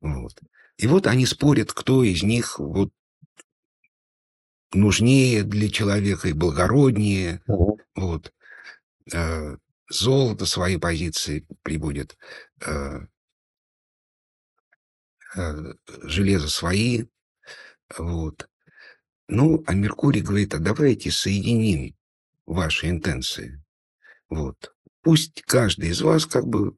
[0.00, 0.40] Вот.
[0.76, 2.92] И вот они спорят, кто из них вот
[4.72, 7.42] нужнее для человека и благороднее.
[7.46, 7.80] Угу.
[7.94, 8.32] Вот.
[9.12, 9.56] Э,
[9.88, 12.16] золото свои позиции приводит,
[12.66, 13.00] э,
[16.02, 17.06] железо свои.
[17.98, 18.48] Вот.
[19.28, 21.96] Ну, а Меркурий говорит, а давайте соединим
[22.46, 23.62] ваши интенции.
[24.28, 24.74] Вот.
[25.02, 26.76] Пусть каждый из вас как бы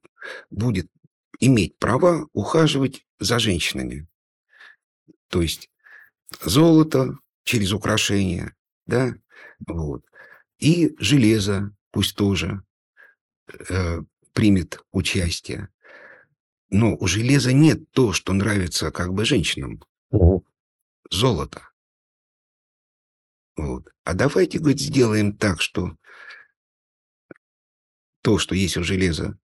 [0.50, 0.90] будет
[1.40, 4.06] иметь права ухаживать за женщинами.
[5.28, 5.70] То есть
[6.42, 8.54] золото через украшения,
[8.86, 9.14] да,
[9.66, 10.04] вот.
[10.58, 12.62] И железо пусть тоже
[13.68, 14.00] э,
[14.32, 15.68] примет участие.
[16.70, 19.82] Но у железа нет то, что нравится как бы женщинам.
[21.10, 21.68] Золото.
[23.56, 23.88] Вот.
[24.04, 25.96] А давайте, говорит, сделаем так, что
[28.22, 29.38] то, что есть у железа,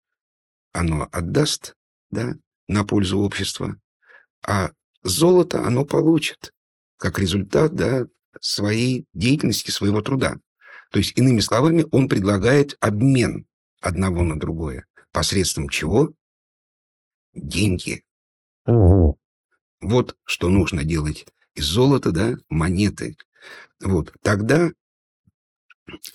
[0.73, 1.77] оно отдаст,
[2.11, 2.35] да,
[2.67, 3.77] на пользу общества,
[4.43, 4.71] а
[5.03, 6.53] золото оно получит
[6.97, 8.07] как результат, да,
[8.41, 10.37] своей деятельности, своего труда.
[10.91, 13.47] То есть, иными словами, он предлагает обмен
[13.81, 14.87] одного на другое.
[15.13, 16.13] Посредством чего?
[17.33, 18.05] Деньги.
[18.67, 19.19] Угу.
[19.81, 21.27] Вот что нужно делать
[21.61, 23.17] из золота, да, монеты.
[23.83, 24.71] Вот, тогда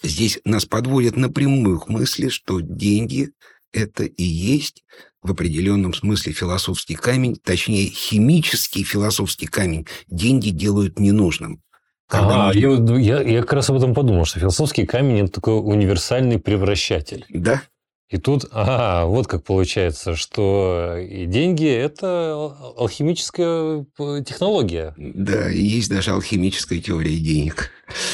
[0.03, 3.31] здесь нас подводят напрямую к мысли, что деньги–
[3.71, 4.83] это и есть
[5.21, 11.61] в определенном смысле философский камень, точнее, химический философский камень деньги делают ненужным.
[12.07, 12.59] Когда а, мы...
[12.59, 17.25] я, я, я как раз об этом подумал, что философский камень– это такой универсальный превращатель.
[17.29, 17.63] Да,
[18.09, 22.33] и тут, ага, вот как получается, что и деньги– это
[22.77, 24.93] алхимическая э, технология.
[24.97, 27.71] Да, есть даже алхимическая теория денег.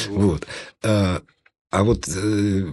[0.08, 0.46] Вот.
[0.82, 1.22] А,
[1.70, 2.66] а вот э,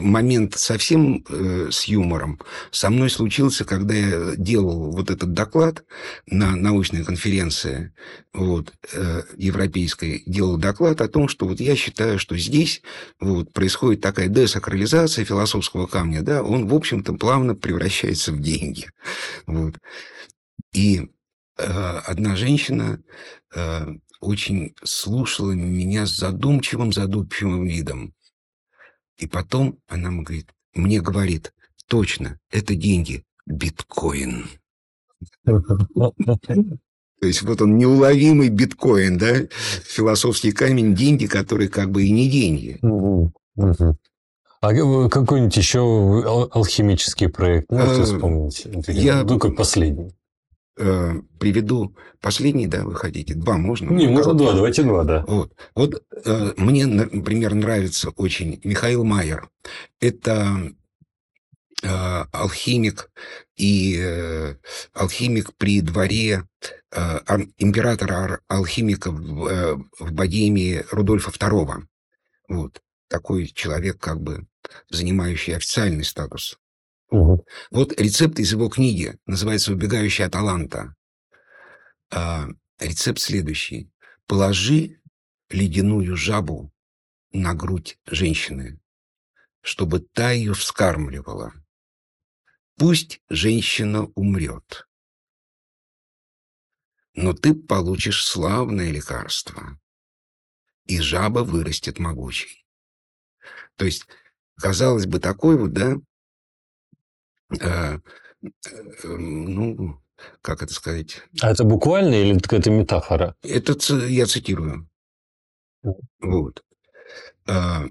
[0.00, 2.40] момент совсем э, с юмором
[2.70, 5.84] со мной случился, когда я делал вот этот доклад
[6.26, 7.92] на научной конференции
[8.32, 12.82] вот, э, европейской, делал доклад о том, что вот я считаю, что здесь
[13.18, 18.88] вот, происходит такая десакрализация философского камня, да, он, в общем-то, плавно превращается в деньги.
[19.46, 19.76] Вот.
[20.72, 21.10] И
[21.56, 23.02] одна женщина
[24.20, 28.14] очень слушала меня с задумчивым, задумчивым видом.
[29.20, 31.52] И потом она говорит, мне говорит,
[31.86, 34.46] точно, это деньги, биткоин.
[35.44, 39.46] То есть вот он неуловимый биткоин, да,
[39.84, 42.80] философский камень, деньги, которые как бы и не деньги.
[44.62, 45.80] А какой-нибудь еще
[46.52, 48.66] алхимический проект можете а, вспомнить?
[48.88, 50.14] Я, ну, как последний.
[50.82, 53.34] Э, приведу последний, да, вы хотите?
[53.34, 53.90] Два можно?
[53.90, 55.24] Не, можно два, давайте два, да.
[55.28, 59.50] Вот, вот э, мне, например, нравится очень Михаил Майер.
[60.00, 60.72] Это
[61.82, 61.86] э,
[62.32, 63.10] алхимик
[63.56, 64.02] и
[64.94, 66.44] алхимик при дворе
[67.58, 71.82] императора алхимиков в, в Богемии Рудольфа II.
[72.48, 72.80] Вот.
[73.08, 74.46] Такой человек, как бы
[74.88, 76.58] занимающий официальный статус
[77.10, 77.44] Угу.
[77.70, 80.94] Вот рецепт из его книги, называется «Убегающая Аталанта».
[82.10, 82.46] А,
[82.78, 83.90] рецепт следующий.
[84.26, 85.00] Положи
[85.48, 86.72] ледяную жабу
[87.32, 88.80] на грудь женщины,
[89.60, 91.52] чтобы та ее вскармливала.
[92.76, 94.88] Пусть женщина умрет,
[97.14, 99.78] но ты получишь славное лекарство,
[100.86, 102.66] и жаба вырастет могучей.
[103.76, 104.06] То есть,
[104.56, 105.96] казалось бы, такой вот, да,
[107.60, 107.98] э,
[108.42, 110.00] э, ну,
[110.42, 111.22] как это сказать?
[111.40, 113.36] А это буквально или это метафора?
[113.42, 113.74] Это
[114.06, 114.88] я цитирую.
[116.20, 116.62] Вот.
[117.46, 117.86] А,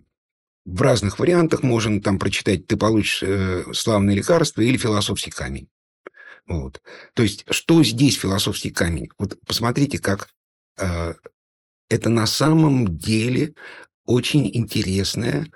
[0.66, 5.70] в разных вариантах можно там прочитать «ты получишь э, славное лекарство» или «философский камень».
[6.47, 6.82] Вот.
[7.14, 9.10] То есть, что здесь философский камень?
[9.18, 10.30] Вот посмотрите, как
[10.78, 11.14] э,
[11.89, 13.53] это на самом деле
[14.05, 15.47] очень интересное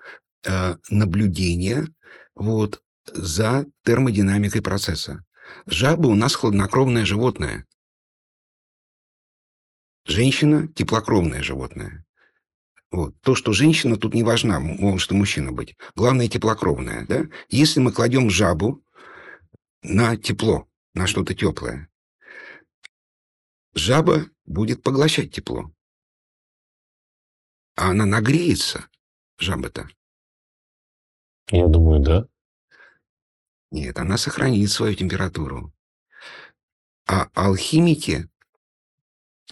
[0.46, 1.88] э, наблюдение
[2.36, 5.24] вот, за термодинамикой процесса.
[5.66, 7.66] Жаба у нас хладнокровное животное.
[10.06, 12.06] Женщина– теплокровное животное.
[12.92, 13.20] Вот.
[13.22, 15.76] То, что женщина тут не важна, может и мужчина быть.
[15.96, 17.06] Главное– теплокровное.
[17.08, 17.26] Да?
[17.50, 18.84] Если мы кладем жабу
[19.82, 21.90] на тепло, на что-то теплое,
[23.74, 25.72] жаба будет поглощать тепло.
[27.76, 28.88] А она нагреется,
[29.40, 29.90] жаба-то.
[31.50, 32.28] Я думаю, да.
[33.74, 35.74] Нет, она сохранит свою температуру.
[37.08, 38.30] А алхимики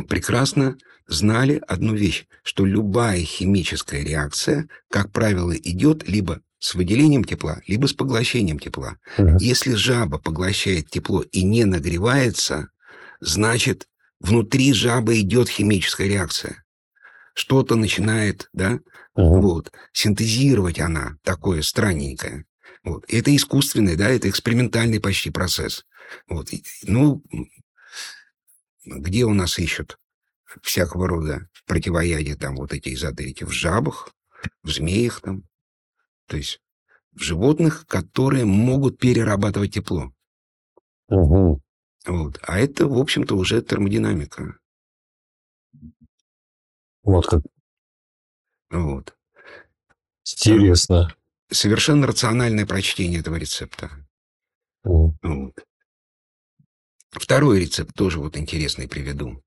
[0.07, 7.63] прекрасно знали одну вещь, что любая химическая реакция, как правило, идет либо с выделением тепла,
[7.65, 8.97] либо с поглощением тепла.
[9.17, 9.39] Угу.
[9.39, 12.69] Если жаба поглощает тепло и не нагревается,
[13.21, 13.87] значит,
[14.19, 16.63] внутри жабы идет химическая реакция.
[17.33, 18.81] Что-то начинает, да,
[19.15, 19.41] угу.
[19.41, 22.45] вот, синтезировать она такое странненькое.
[22.83, 23.05] Вот.
[23.07, 25.85] Это искусственный, да, это экспериментальный почти процесс.
[26.27, 26.49] Вот.
[26.83, 27.23] Ну,
[28.85, 29.99] где у нас ищут
[30.61, 33.43] всякого рода противоядия, там вот эти эзотерики?
[33.43, 34.13] В жабах,
[34.63, 35.43] в змеях там.
[36.27, 36.61] То есть
[37.11, 40.11] в животных, которые могут перерабатывать тепло.
[41.07, 41.61] Угу.
[42.07, 42.39] Вот.
[42.41, 44.57] А это, в общем-то, уже термодинамика.
[47.03, 47.41] Вот как.
[48.69, 49.15] Вот.
[50.23, 51.13] Интересно
[51.51, 53.89] совершенно рациональное прочтение этого рецепта.
[54.85, 55.11] Mm.
[55.21, 55.67] Вот.
[57.11, 59.43] Второй рецепт тоже вот интересный приведу.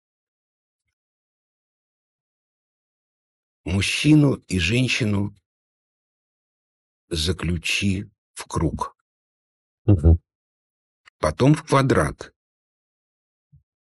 [3.65, 5.35] Мужчину и женщину
[7.09, 8.95] заключи в круг.
[9.89, 10.19] Mm-hmm.
[11.19, 12.35] Потом в квадрат.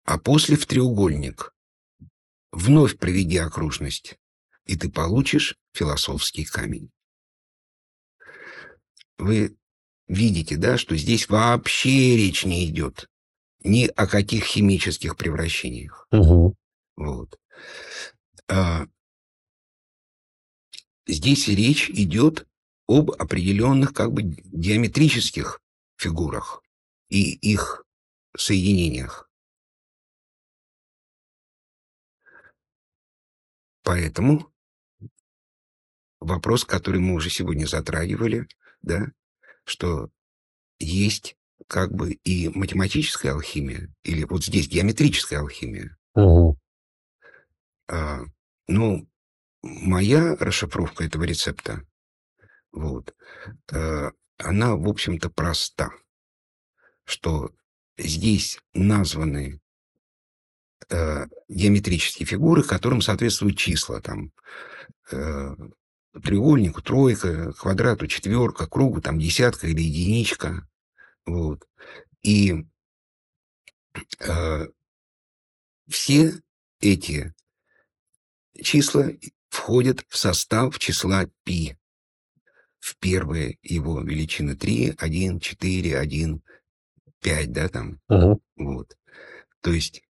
[0.04, 1.56] А после в треугольник.
[2.52, 4.20] Вновь проведи окружность,
[4.66, 6.92] и ты получишь философский камень
[9.18, 9.58] вы
[10.08, 13.10] видите, да, что здесь вообще речь не идет
[13.64, 16.08] ни о каких химических превращениях.
[16.12, 16.56] Угу.
[16.98, 17.40] Вот.
[18.48, 18.88] А,
[21.08, 22.48] здесь речь идет
[22.88, 25.62] об определенных как бы геометрических
[25.98, 26.62] фигурах
[27.10, 27.84] и их
[28.38, 29.30] соединениях.
[33.84, 34.52] Поэтому
[36.20, 38.48] вопрос, который мы уже сегодня затрагивали,
[38.86, 39.08] да,
[39.66, 40.10] что
[40.80, 41.36] есть
[41.68, 45.98] как бы и математическая алхимия, или вот здесь геометрическая алхимия.
[46.14, 46.58] Угу.
[47.88, 48.20] А,
[48.68, 49.08] ну,
[49.62, 51.82] моя расшифровка этого рецепта,
[52.72, 53.16] вот,
[53.72, 55.90] а, она, в общем-то, проста,
[57.06, 57.52] что
[57.98, 59.60] здесь названы
[60.90, 64.32] а, геометрические фигуры, которым соответствуют числа, там,
[65.12, 65.56] а,
[66.24, 70.68] треугольнику тройка, квадрату четверка, кругу там десятка или единичка.
[71.26, 71.68] Вот.
[72.22, 72.66] И
[74.20, 74.68] э,
[75.88, 76.34] все
[76.80, 77.34] эти
[78.62, 79.10] числа
[79.50, 81.78] входят в состав числа π.
[82.80, 86.44] В первые его величины 3, 1, 4, 1,
[87.22, 88.00] 5, да, там.
[88.10, 88.42] Угу.
[88.58, 88.98] Вот.
[89.62, 90.04] То есть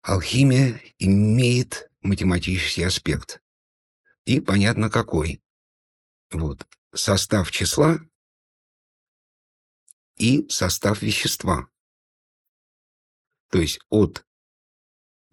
[0.00, 3.42] алхимия имеет математический аспект
[4.26, 5.40] и понятно какой.
[6.30, 6.66] Вот.
[6.92, 8.00] Состав числа
[10.18, 11.68] и состав вещества.
[13.50, 14.26] То есть от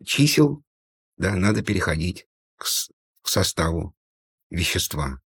[0.06, 0.64] чисел
[1.18, 2.28] да, надо переходить
[2.58, 2.66] к,
[3.26, 3.96] составу
[4.50, 5.22] вещества.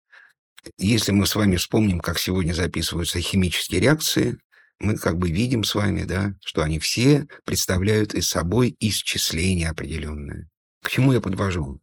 [0.77, 4.39] Если мы с вами вспомним, как сегодня записываются химические реакции,
[4.79, 10.49] мы как бы видим с вами, да, что они все представляют из собой исчисление определенное.
[10.81, 11.82] К чему я подвожу?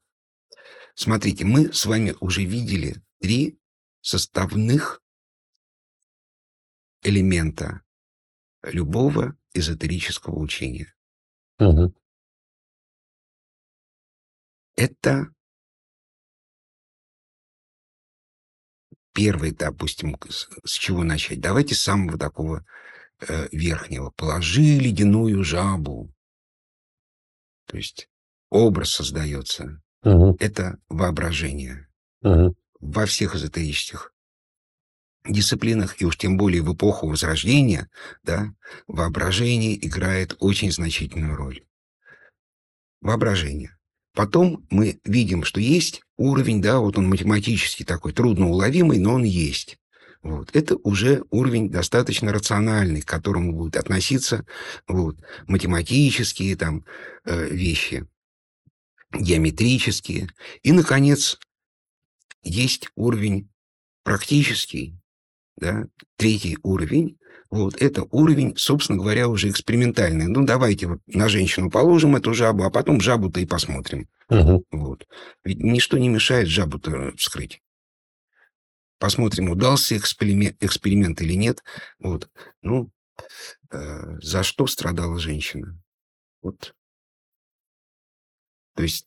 [0.94, 3.58] Смотрите, мы с вами уже видели три
[4.00, 5.02] составных
[7.02, 7.82] элемента
[8.62, 10.94] любого эзотерического учения.
[11.58, 11.94] Мгм.
[14.76, 15.32] Это
[19.12, 21.40] первый, допустим, с, с чего начать?
[21.40, 22.64] Давайте с самого такого
[23.20, 24.10] э, верхнего.
[24.10, 26.14] Положи ледяную жабу.
[27.66, 28.08] То есть
[28.48, 29.82] образ создается.
[30.02, 30.36] Мгм.
[30.38, 31.88] Это воображение.
[32.22, 32.54] Мгм.
[32.80, 34.12] Во всех эзотерических
[35.28, 37.88] дисциплинах, и уж тем более в эпоху Возрождения,
[38.22, 38.52] да,
[38.86, 41.62] воображение играет очень значительную роль.
[43.02, 43.76] Воображение.
[44.14, 49.78] Потом мы видим, что есть уровень, да, вот он математически такой трудноуловимый, но он есть.
[50.22, 50.50] Вот.
[50.54, 54.44] Это уже уровень достаточно рациональный, к которому будут относиться
[54.86, 56.84] вот, математические там,
[57.24, 58.06] э, вещи,
[59.12, 60.28] геометрические.
[60.62, 61.38] И, наконец,
[62.42, 63.48] есть уровень
[64.02, 64.96] практический,
[65.56, 65.86] да,
[66.16, 67.18] третий уровень.
[67.50, 70.26] Вот, это уровень, собственно говоря, уже экспериментальный.
[70.26, 74.08] Ну, давайте вот на женщину положим эту жабу, а потом жабу-то и посмотрим.
[74.28, 74.62] Мгм.
[74.70, 75.06] Вот.
[75.44, 77.60] Ведь ничто не мешает жабу-то вскрыть.
[79.00, 81.64] Посмотрим, удался эксперимент, эксперимент или нет.
[81.98, 82.30] Вот.
[82.62, 82.90] Ну,
[83.72, 85.76] э, за что страдала женщина?
[86.42, 86.74] Вот.
[88.74, 89.06] То есть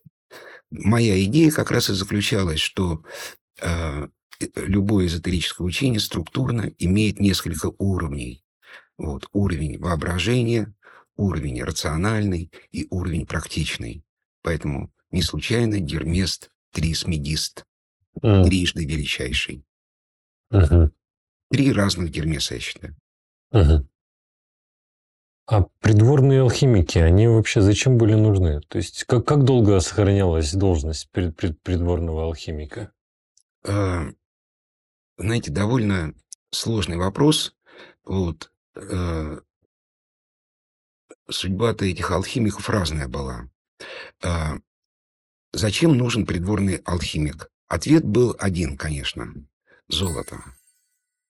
[0.70, 3.03] моя идея как раз и заключалась, что
[3.61, 4.07] э,
[4.55, 8.43] любое эзотерическое учение структурно имеет несколько уровней.
[8.97, 9.28] Вот.
[9.32, 10.74] Уровень воображения,
[11.16, 14.03] уровень рациональный и уровень практичный.
[14.41, 17.66] Поэтому не случайно Гермест трисмегист,
[18.22, 18.43] М.
[18.43, 19.64] трижды величайший.
[20.49, 20.91] Мгм.
[21.49, 22.95] Три разных Гермеса, я считаю.
[23.51, 23.89] Мгм.
[25.46, 28.62] А придворные алхимики, они вообще зачем были нужны?
[28.62, 32.94] То есть как, как долго сохранялась должность пред- пред- придворного алхимика?
[33.66, 34.12] Э,
[35.18, 36.14] Знаете, довольно
[36.52, 37.56] сложный вопрос.
[38.06, 38.52] Вот.
[38.76, 39.39] э,
[41.30, 43.50] Судьба-то этих алхимиков разная была.
[44.22, 44.54] Э,
[45.52, 47.50] Зачем нужен придворный алхимик?
[47.68, 49.28] Ответ был один, конечно.
[49.88, 50.41] Золото.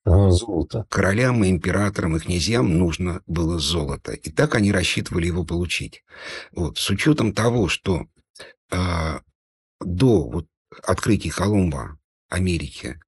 [0.06, 0.86] Золото.
[0.90, 4.12] Королям и императорам и князьям нужно было золото.
[4.12, 6.04] И так они рассчитывали его получить.
[6.52, 6.78] Вот.
[6.78, 8.06] С учетом того, что
[8.70, 9.20] э,
[9.80, 10.48] до вот,
[10.84, 11.98] открытия Колумба
[12.30, 13.00] Америки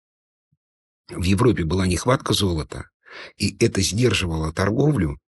[1.09, 2.89] в Европе была нехватка золота,
[3.37, 5.19] и это сдерживало торговлю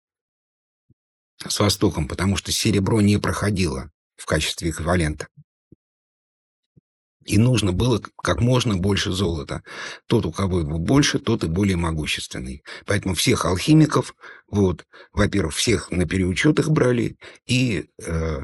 [1.46, 5.28] с Востоком, потому что серебро не проходило в качестве эквивалента.
[7.28, 9.62] И нужно было как можно больше золота.
[10.06, 12.64] Тот, у кого его больше, тот и более могущественный.
[12.86, 14.16] Поэтому всех алхимиков,
[14.48, 18.40] вот, во-первых, всех на переучет их брали, и э,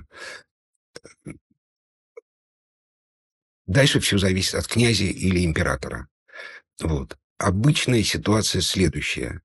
[3.65, 6.09] дальше все зависит от князя или императора.
[6.81, 7.17] Вот.
[7.37, 9.41] Обычная ситуация следующая.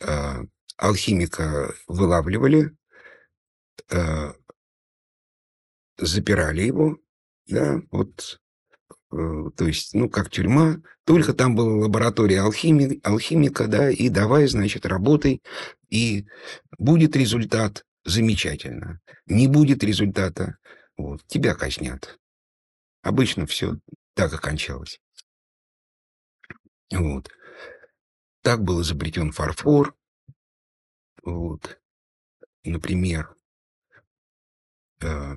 [0.00, 0.42] Э,
[0.76, 2.76] алхимика вылавливали,
[3.88, 4.32] э,
[5.96, 6.98] запирали его,
[7.46, 8.40] да, вот
[9.10, 14.86] то есть, ну, как тюрьма, только там была лаборатория алхими, алхимика, да, и давай, значит,
[14.86, 15.42] работай,
[15.88, 16.26] и
[16.78, 19.00] будет результат замечательно.
[19.26, 20.58] Не будет результата,
[20.96, 22.18] вот, тебя казнят.
[23.02, 23.78] Обычно все
[24.14, 25.00] так окончалось.
[26.92, 27.30] Вот.
[28.42, 29.94] Так был изобретен фарфор.
[31.22, 31.80] Вот.
[32.64, 33.34] Например,
[35.02, 35.36] э,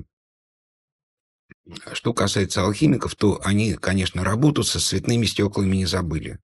[1.93, 6.39] Что касается алхимиков, то они, конечно, работу со цветными стеклами не забыли.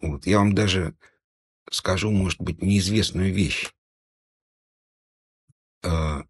[0.00, 0.26] Вот.
[0.26, 0.94] Я вам даже
[1.70, 3.70] скажу, может быть, неизвестную вещь.
[5.82, 6.22] Э,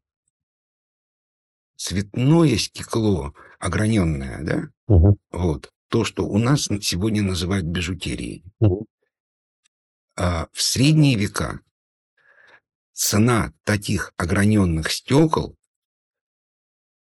[1.76, 5.16] Цветное стекло, ограненное, да, Мгм.
[5.32, 8.44] вот, то, что у нас сегодня называют бижутерией.
[8.60, 8.86] Мгм.
[10.16, 11.60] А в средние века
[12.92, 15.56] цена таких ограненных стекол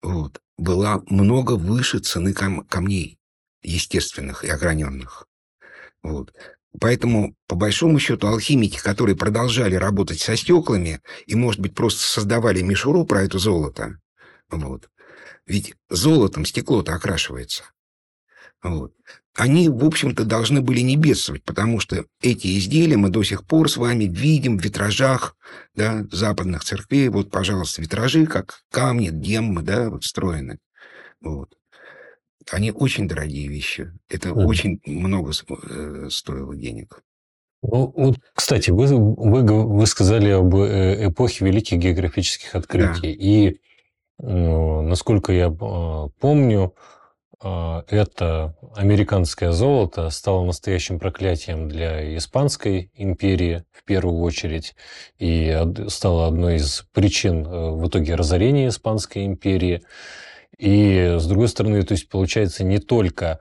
[0.06, 3.18] вот, была много выше цены кам- камней
[3.64, 5.28] естественных и ограненных.
[6.04, 6.32] Вот.
[6.80, 12.62] Поэтому, по большому счету, алхимики, которые продолжали работать со стеклами и, может быть, просто создавали
[12.62, 13.98] мишуру про это золото,
[14.50, 14.90] вот,
[15.48, 17.64] ведь золотом стекло-то окрашивается,
[18.70, 18.94] вот,
[19.36, 23.70] они, в общем-то, должны были не бедствовать, потому что эти изделия мы до сих пор
[23.70, 25.36] с вами видим в витражах
[25.76, 27.10] да, западных церквей.
[27.10, 30.60] Вот, пожалуйста, витражи, как камни, деммы, да, вот встроены.
[31.20, 31.50] Вот.
[32.50, 33.92] Они очень дорогие вещи.
[34.08, 34.46] Это Мгм.
[34.46, 37.02] очень много э, стоило денег.
[37.62, 43.12] Ну, вот, кстати, вы, вы, вы сказали об э, эпохе великих географических открытий.
[43.12, 43.60] И,
[44.20, 46.96] ну, насколько я э, помню, э,
[47.46, 54.76] это американское золото стало настоящим проклятием для Испанской империи в первую очередь
[55.20, 55.56] и
[55.88, 59.84] стало одной из причин э, в итоге разорения Испанской империи.
[60.58, 63.40] И с другой стороны, то есть получается не только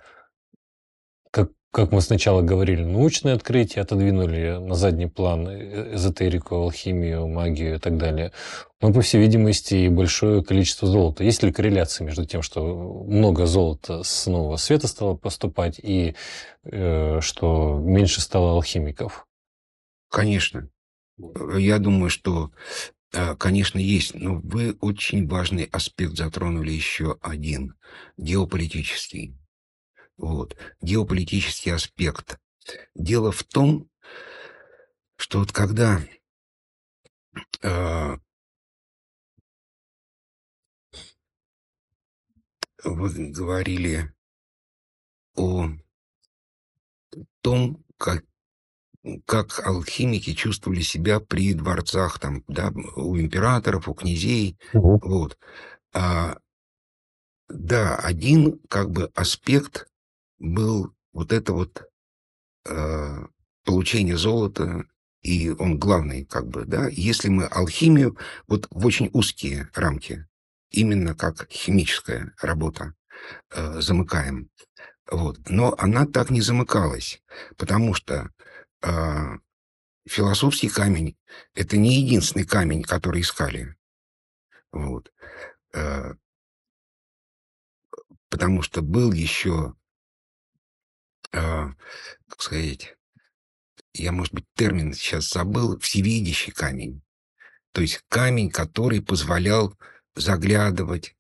[1.31, 7.79] как мы сначала говорили, научные открытия отодвинули на задний план э, эзотерику, алхимию, магию и
[7.79, 8.33] так далее.
[8.81, 11.25] Но, по всей видимости, и большое количество золота.
[11.25, 16.15] Есть ли корреляция между тем, что много золота с нового света стало поступать и
[16.65, 19.27] э, что меньше стало алхимиков?
[20.11, 20.69] Конечно.
[21.59, 22.53] Я думаю, что,
[23.13, 24.15] э, конечно, есть.
[24.15, 27.75] Но вы очень важный аспект затронули еще один.
[28.17, 29.35] Геополитический.
[30.17, 30.57] Вот.
[30.81, 32.39] Геополитический аспект.
[32.95, 33.89] Дело в том,
[35.17, 36.01] что вот когда
[37.63, 38.17] э,
[42.85, 44.13] вы говорили
[45.37, 45.69] о
[47.41, 48.25] том, как,
[49.27, 54.59] как алхимики чувствовали себя при дворцах, там, да, у императоров, у князей.
[54.73, 55.01] Угу.
[55.03, 55.39] Вот.
[55.93, 56.39] А,
[57.49, 59.87] да, один как бы аспект
[60.39, 61.89] был вот это вот
[62.67, 63.27] э,
[63.65, 64.85] получение золота,
[65.23, 70.27] и он главный, как бы, да, если мы алхимию вот в очень узкие рамки,
[70.71, 72.95] именно как химическая работа,
[73.51, 74.51] э, замыкаем.
[75.11, 75.39] Вот.
[75.49, 77.23] Но она так не замыкалась,
[77.57, 78.31] потому что
[78.83, 79.39] э,
[80.07, 81.17] философский камень–
[81.55, 83.77] это не единственный камень, который искали.
[84.73, 85.13] Вот.
[85.73, 86.15] Э,
[88.29, 89.75] потому что был еще
[91.35, 91.75] э,
[92.29, 92.97] как сказать,
[93.93, 97.03] я, может быть, термин сейчас забыл, всевидящий камень.
[97.73, 99.77] То есть камень, который позволял
[100.15, 101.15] заглядывать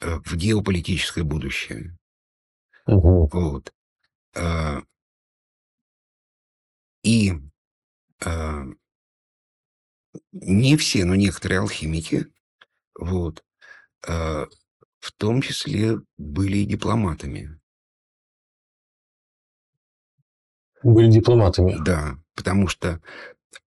[0.00, 1.96] э, в геополитическое будущее.
[2.86, 3.30] Угу.
[3.32, 3.72] Вот.
[4.34, 4.80] Э,
[7.02, 7.32] и
[8.24, 8.64] э,
[10.32, 12.26] не все, но некоторые алхимики,
[12.98, 13.44] вот,
[14.06, 14.46] э,
[14.98, 17.59] в том числе были и дипломатами.
[20.82, 21.76] Были дипломатами.
[21.84, 23.00] Да, потому что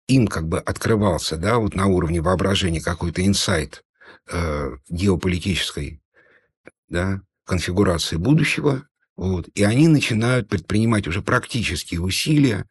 [0.08, 3.84] им как бы открывался, да, вот на уровне воображения какой-то инсайт
[4.32, 6.02] э, геополитической,
[6.88, 12.66] да, конфигурации будущего, вот, и они начинают предпринимать уже практические усилия,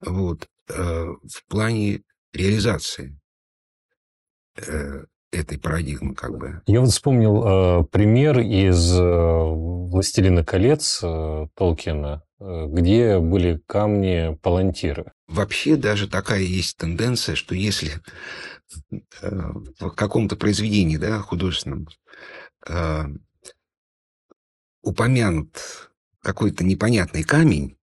[0.00, 3.18] вот, э, в плане реализации
[4.56, 6.62] э, этой парадигмы, как бы.
[6.66, 15.12] Я вот вспомнил э, пример из э, «Властелина колец» э, Толкина, Э, где были камни-палантиры.
[15.28, 18.00] Вообще даже такая есть тенденция, что если
[19.20, 21.86] э, в каком-то произведении да, художественном
[22.66, 23.04] э,
[24.82, 27.78] упомянут какой-то непонятный камень,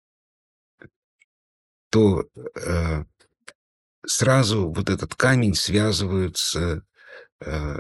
[1.90, 3.04] то э,
[4.06, 6.82] сразу вот этот камень связывают с
[7.44, 7.76] э,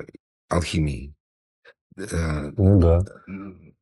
[0.48, 1.14] алхимией.
[1.98, 3.00] Э, ну да.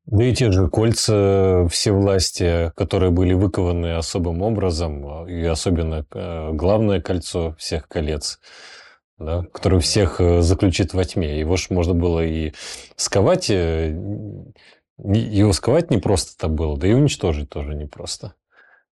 [0.06, 6.52] Да и те же кольца все власти, которые были выкованы особым образом, и особенно э,
[6.52, 8.38] главное кольцо всех колец,
[9.18, 11.38] да, которое всех э, заключит во тьме.
[11.38, 12.52] Его же можно было и
[12.96, 13.96] сковать, э,
[14.98, 18.34] его сковать не просто-то было, да и уничтожить тоже непросто.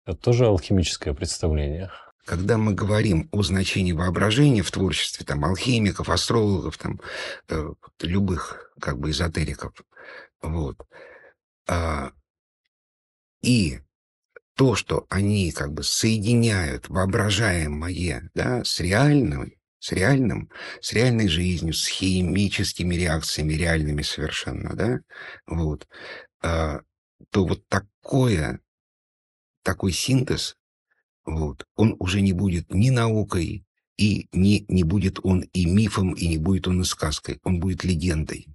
[0.05, 1.91] Это тоже алхимическое представление.
[2.25, 7.01] Когда мы говорим о значении воображения в творчестве там, алхимиков, астрологов, там,
[7.49, 9.73] э, любых как бы эзотериков,
[10.41, 10.77] вот.
[11.67, 12.11] А,
[13.41, 13.79] и
[14.55, 21.73] то, что они как бы соединяют воображаемое да, с реальным, с реальным, с реальной жизнью,
[21.73, 24.99] с химическими реакциями, реальными совершенно, да,
[25.47, 25.87] вот,
[26.43, 26.81] а,
[27.31, 28.59] то вот такое,
[29.63, 30.57] такой синтез,
[31.25, 33.65] вот, он уже не будет ни наукой,
[33.97, 37.83] и не, не будет он и мифом, и не будет он и сказкой, он будет
[37.83, 38.47] легендой.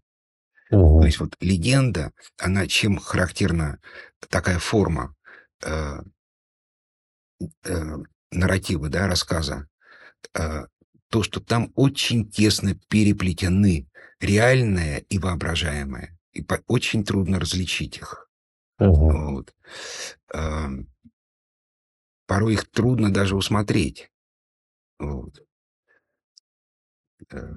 [0.71, 1.01] Угу.
[1.01, 3.79] То есть вот легенда, она чем характерна
[4.29, 5.15] такая форма
[5.65, 6.01] э,
[7.65, 7.97] э,
[8.33, 9.69] нарратива, да, рассказа,
[10.35, 10.67] э,
[11.09, 13.89] то, что там очень тесно переплетены
[14.21, 18.29] реальное и воображаемое, и по, очень трудно различить их.
[18.81, 19.31] Угу.
[19.31, 19.55] Вот.
[20.35, 20.69] Э,
[22.27, 24.11] порой их трудно даже усмотреть.
[24.99, 25.43] Вот.
[27.31, 27.55] Э,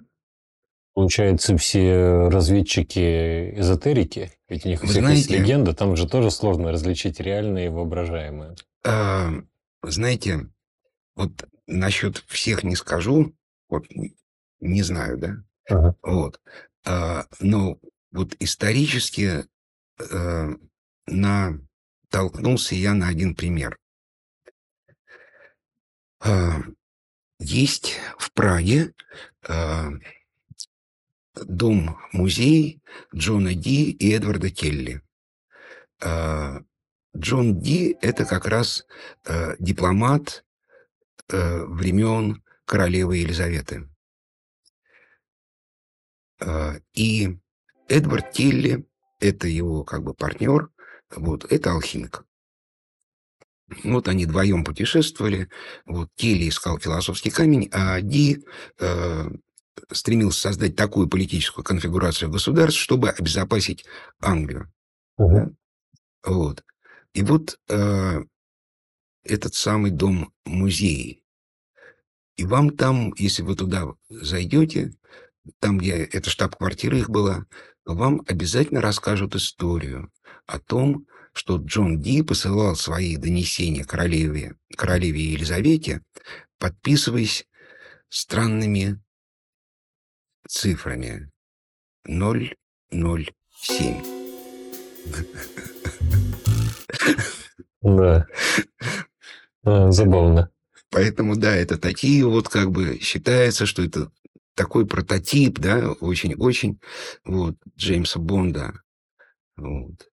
[0.94, 6.72] Получается, все разведчики эзотерики, ведь у них всех знаете, есть легенда, там же тоже сложно
[6.72, 8.56] различить реальное и воображаемое.
[8.84, 9.32] А,
[9.84, 10.50] знаете,
[11.16, 11.32] вот
[11.68, 13.34] насчет всех не скажу,
[13.70, 13.86] вот
[14.60, 15.96] не знаю, да, ага.
[16.02, 16.42] вот,
[16.86, 17.80] а, но
[18.12, 19.46] вот исторически
[20.00, 20.56] э,
[21.06, 23.78] натолкнулся я на один пример.
[26.24, 26.62] Э,
[27.40, 28.94] есть в Праге
[29.48, 29.90] э,
[31.36, 32.82] дом-музей
[33.16, 35.02] Джона Ди и Эдварда Келли.
[36.02, 36.60] Э,
[37.16, 38.86] Джон Ди– это как раз
[39.58, 40.46] дипломат
[41.28, 43.90] времен королевы Елизаветы.
[46.94, 47.40] И
[47.88, 48.88] Эдвард Келли–
[49.20, 50.70] это его как бы партнер,
[51.10, 52.26] вот, это алхимик.
[53.84, 55.50] Вот они вдвоем путешествовали.
[55.86, 58.44] Вот Келли искал философский камень, а Ди
[58.80, 59.30] э,
[59.92, 63.86] стремился создать такую политическую конфигурацию государств, чтобы обезопасить
[64.22, 64.72] Англию.
[65.18, 65.56] Угу.
[66.26, 66.64] Вот.
[67.14, 68.24] И вот э,
[69.24, 71.24] этот самый дом-музей.
[72.38, 74.94] И вам там, если вы туда зайдете,
[75.60, 77.46] там, где эта штаб-квартира их была,
[77.86, 80.12] вам обязательно расскажут историю
[80.46, 81.06] о том,
[81.40, 86.02] что Джон Ди посылал свои донесения королеве, королеве Елизавете,
[86.58, 87.48] подписываясь
[88.10, 89.02] странными
[90.50, 91.32] цифрами
[92.06, 92.54] 007.
[97.84, 98.28] Да.
[99.64, 100.52] А, забавно.
[100.90, 104.12] Поэтому, да, это такие вот как бы считается, что это
[104.56, 106.82] такой прототип, да, очень-очень
[107.24, 108.74] вот Джеймса Бонда.
[109.56, 110.10] Вот.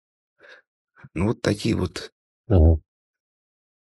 [1.17, 2.13] Ну, вот такие вот.
[2.49, 2.83] Угу.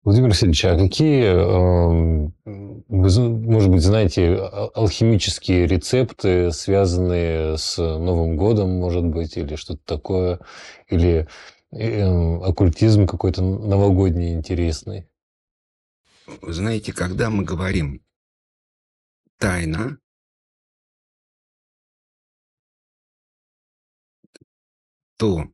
[0.06, 8.38] Владимир Васильевич, а какие, эм, вы, может быть, знаете, а, алхимические рецепты, связанные с Новым
[8.38, 10.40] годом, может быть, или что-то такое,
[10.88, 11.28] или
[11.72, 15.10] эм, оккультизм какой-то новогодний интересный?
[16.42, 18.02] Вы знаете, когда мы говорим
[19.40, 19.98] тайна,
[25.18, 25.50] то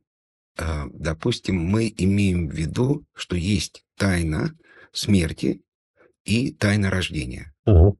[0.56, 4.56] допустим, мы имеем в виду, что есть тайна
[4.92, 5.62] смерти
[6.24, 7.54] и тайна рождения.
[7.66, 7.98] Угу.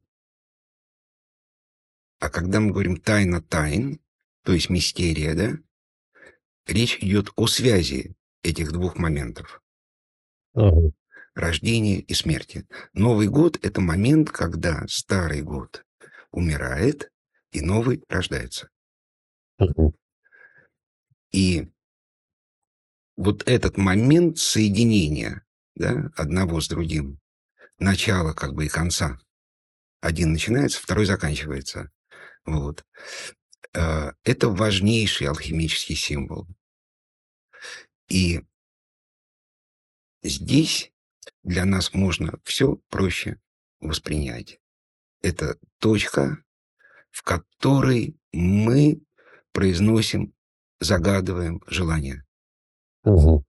[2.21, 4.01] А когда мы говорим тайна тайн,
[4.45, 5.59] то есть мистерия, да,
[6.67, 9.63] речь идет о связи этих двух моментов.
[10.55, 10.95] Угу.
[11.35, 12.67] Рождения и смерти.
[12.93, 15.85] Новый год– это момент, когда старый год
[16.31, 17.11] умирает,
[17.51, 18.69] и новый рождается.
[19.59, 19.95] Угу.
[21.33, 21.69] И
[23.17, 25.45] вот этот момент соединения
[25.75, 27.19] да, одного с другим,
[27.79, 29.19] начала как бы и конца.
[30.01, 31.91] Один начинается, второй заканчивается.
[32.45, 32.85] Вот.
[33.75, 36.47] Э, это важнейший алхимический символ.
[38.09, 38.43] И
[40.23, 40.93] здесь
[41.43, 43.41] для нас можно все проще
[43.81, 44.61] воспринять.
[45.23, 46.43] Это точка,
[47.11, 49.01] в которой мы
[49.53, 50.35] произносим,
[50.81, 52.25] загадываем желание.
[53.05, 53.45] Угу.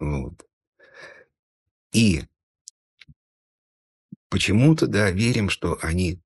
[0.00, 0.46] Вот.
[1.92, 2.22] И
[4.28, 6.20] почему-то, да, верим, что они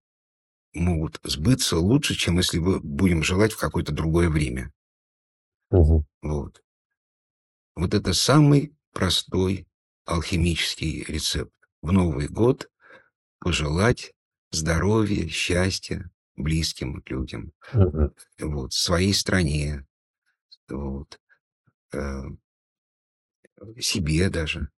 [0.75, 4.73] могут сбыться лучше, чем если мы будем желать в какое-то другое время.
[5.71, 6.05] Угу.
[6.23, 6.63] Вот.
[7.77, 9.67] Вот это самый простой
[10.05, 11.53] алхимический рецепт.
[11.83, 12.71] В Новый год
[13.41, 14.13] пожелать
[14.51, 18.15] здоровья, счастья близким людям, Угу.
[18.41, 19.87] вот, своей стране,
[20.69, 21.21] вот,
[21.93, 22.23] э,
[23.79, 24.69] себе даже.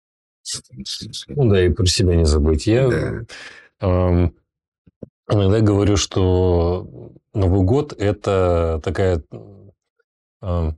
[1.28, 2.66] Ну да, и про себя не забыть.
[2.66, 3.20] Я Да.
[3.80, 4.36] эм,
[5.28, 9.22] иногда говорю, что Новый год– это такая
[10.42, 10.70] э,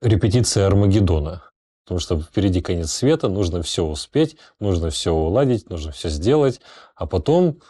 [0.00, 1.42] репетиция Армагеддона.
[1.84, 6.60] Потому что впереди конец света, нужно все успеть, нужно все уладить, нужно все сделать,
[6.94, 7.60] а потом,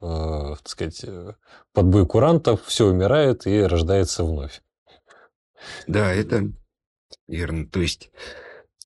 [0.00, 1.32] э, так сказать, э,
[1.72, 4.62] под бой курантов все умирает и рождается вновь.
[5.88, 6.52] Да, это
[7.26, 7.66] верно.
[7.66, 8.10] То есть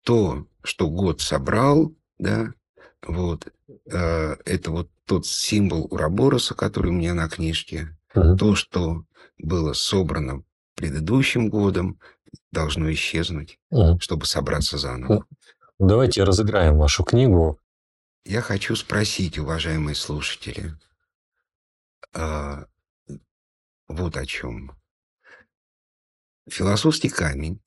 [0.02, 2.52] то, что год собрал, да,
[3.06, 3.52] вот,
[3.90, 8.36] э, это вот тот символ Урабороса, который у меня на книжке, Мгм.
[8.36, 9.04] то, что
[9.38, 10.44] было собрано
[10.74, 11.98] предыдущим годом,
[12.50, 13.98] должно исчезнуть, Мгм.
[14.00, 15.26] чтобы собраться заново.
[15.78, 17.58] Давайте разыграем вашу книгу.
[18.24, 20.74] Я хочу спросить, уважаемые слушатели,
[22.14, 22.66] а,
[23.88, 24.76] вот о чем.
[26.48, 27.60] Философский камень,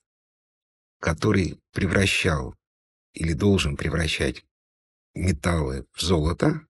[1.06, 2.56] который превращал
[3.14, 4.44] или должен превращать
[5.14, 6.62] металлы в золото,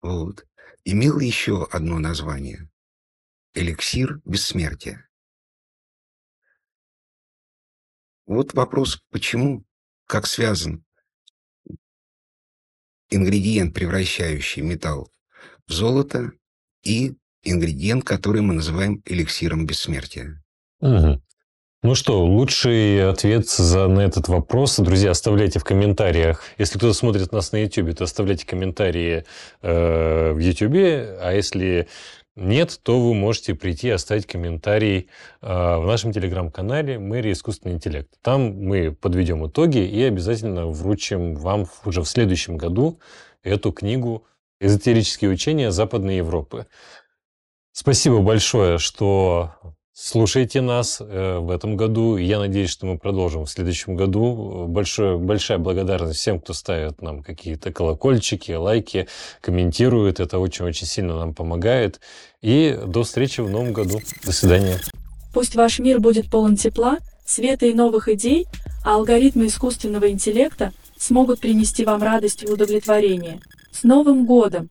[0.00, 0.44] вот,
[0.82, 2.68] имел еще одно название–
[3.54, 5.08] эликсир бессмертия.
[8.26, 9.64] Вот вопрос, почему,
[10.08, 10.84] как связан
[13.10, 15.08] ингредиент, превращающий металл
[15.68, 16.32] в золото,
[16.82, 20.42] и ингредиент, который мы называем эликсиром бессмертия.
[20.80, 21.22] Мгм.
[21.84, 26.44] Ну что, лучший ответ за, на этот вопрос, друзья, оставляйте в комментариях.
[26.56, 29.24] Если кто-то смотрит нас на YouTube, то оставляйте комментарии
[29.62, 30.76] э, в YouTube,
[31.20, 31.88] а если
[32.36, 35.08] нет, то вы можете прийти и оставить комментарий
[35.40, 38.10] э, в нашем телеграм-канале «Мэрия искусственный интеллект».
[38.22, 43.00] Там мы подведем итоги и обязательно вручим вам уже в следующем году
[43.42, 44.24] эту книгу
[44.60, 46.68] «Эзотерические учения Западной Европы».
[47.72, 49.56] Спасибо большое, что
[49.94, 52.16] Слушайте нас э, в этом году.
[52.16, 54.66] Я надеюсь, что мы продолжим в следующем году.
[54.66, 59.06] Большое, большая благодарность всем, кто ставит нам какие-то колокольчики, лайки,
[59.42, 60.18] комментирует.
[60.18, 62.00] Это очень-очень сильно нам помогает.
[62.40, 64.00] И до встречи в новом году.
[64.24, 64.80] До свидания.
[65.34, 68.46] Пусть ваш мир будет полон тепла, света и новых идей,
[68.84, 73.40] а алгоритмы искусственного интеллекта смогут принести вам радость и удовлетворение.
[73.70, 74.70] С Новым годом!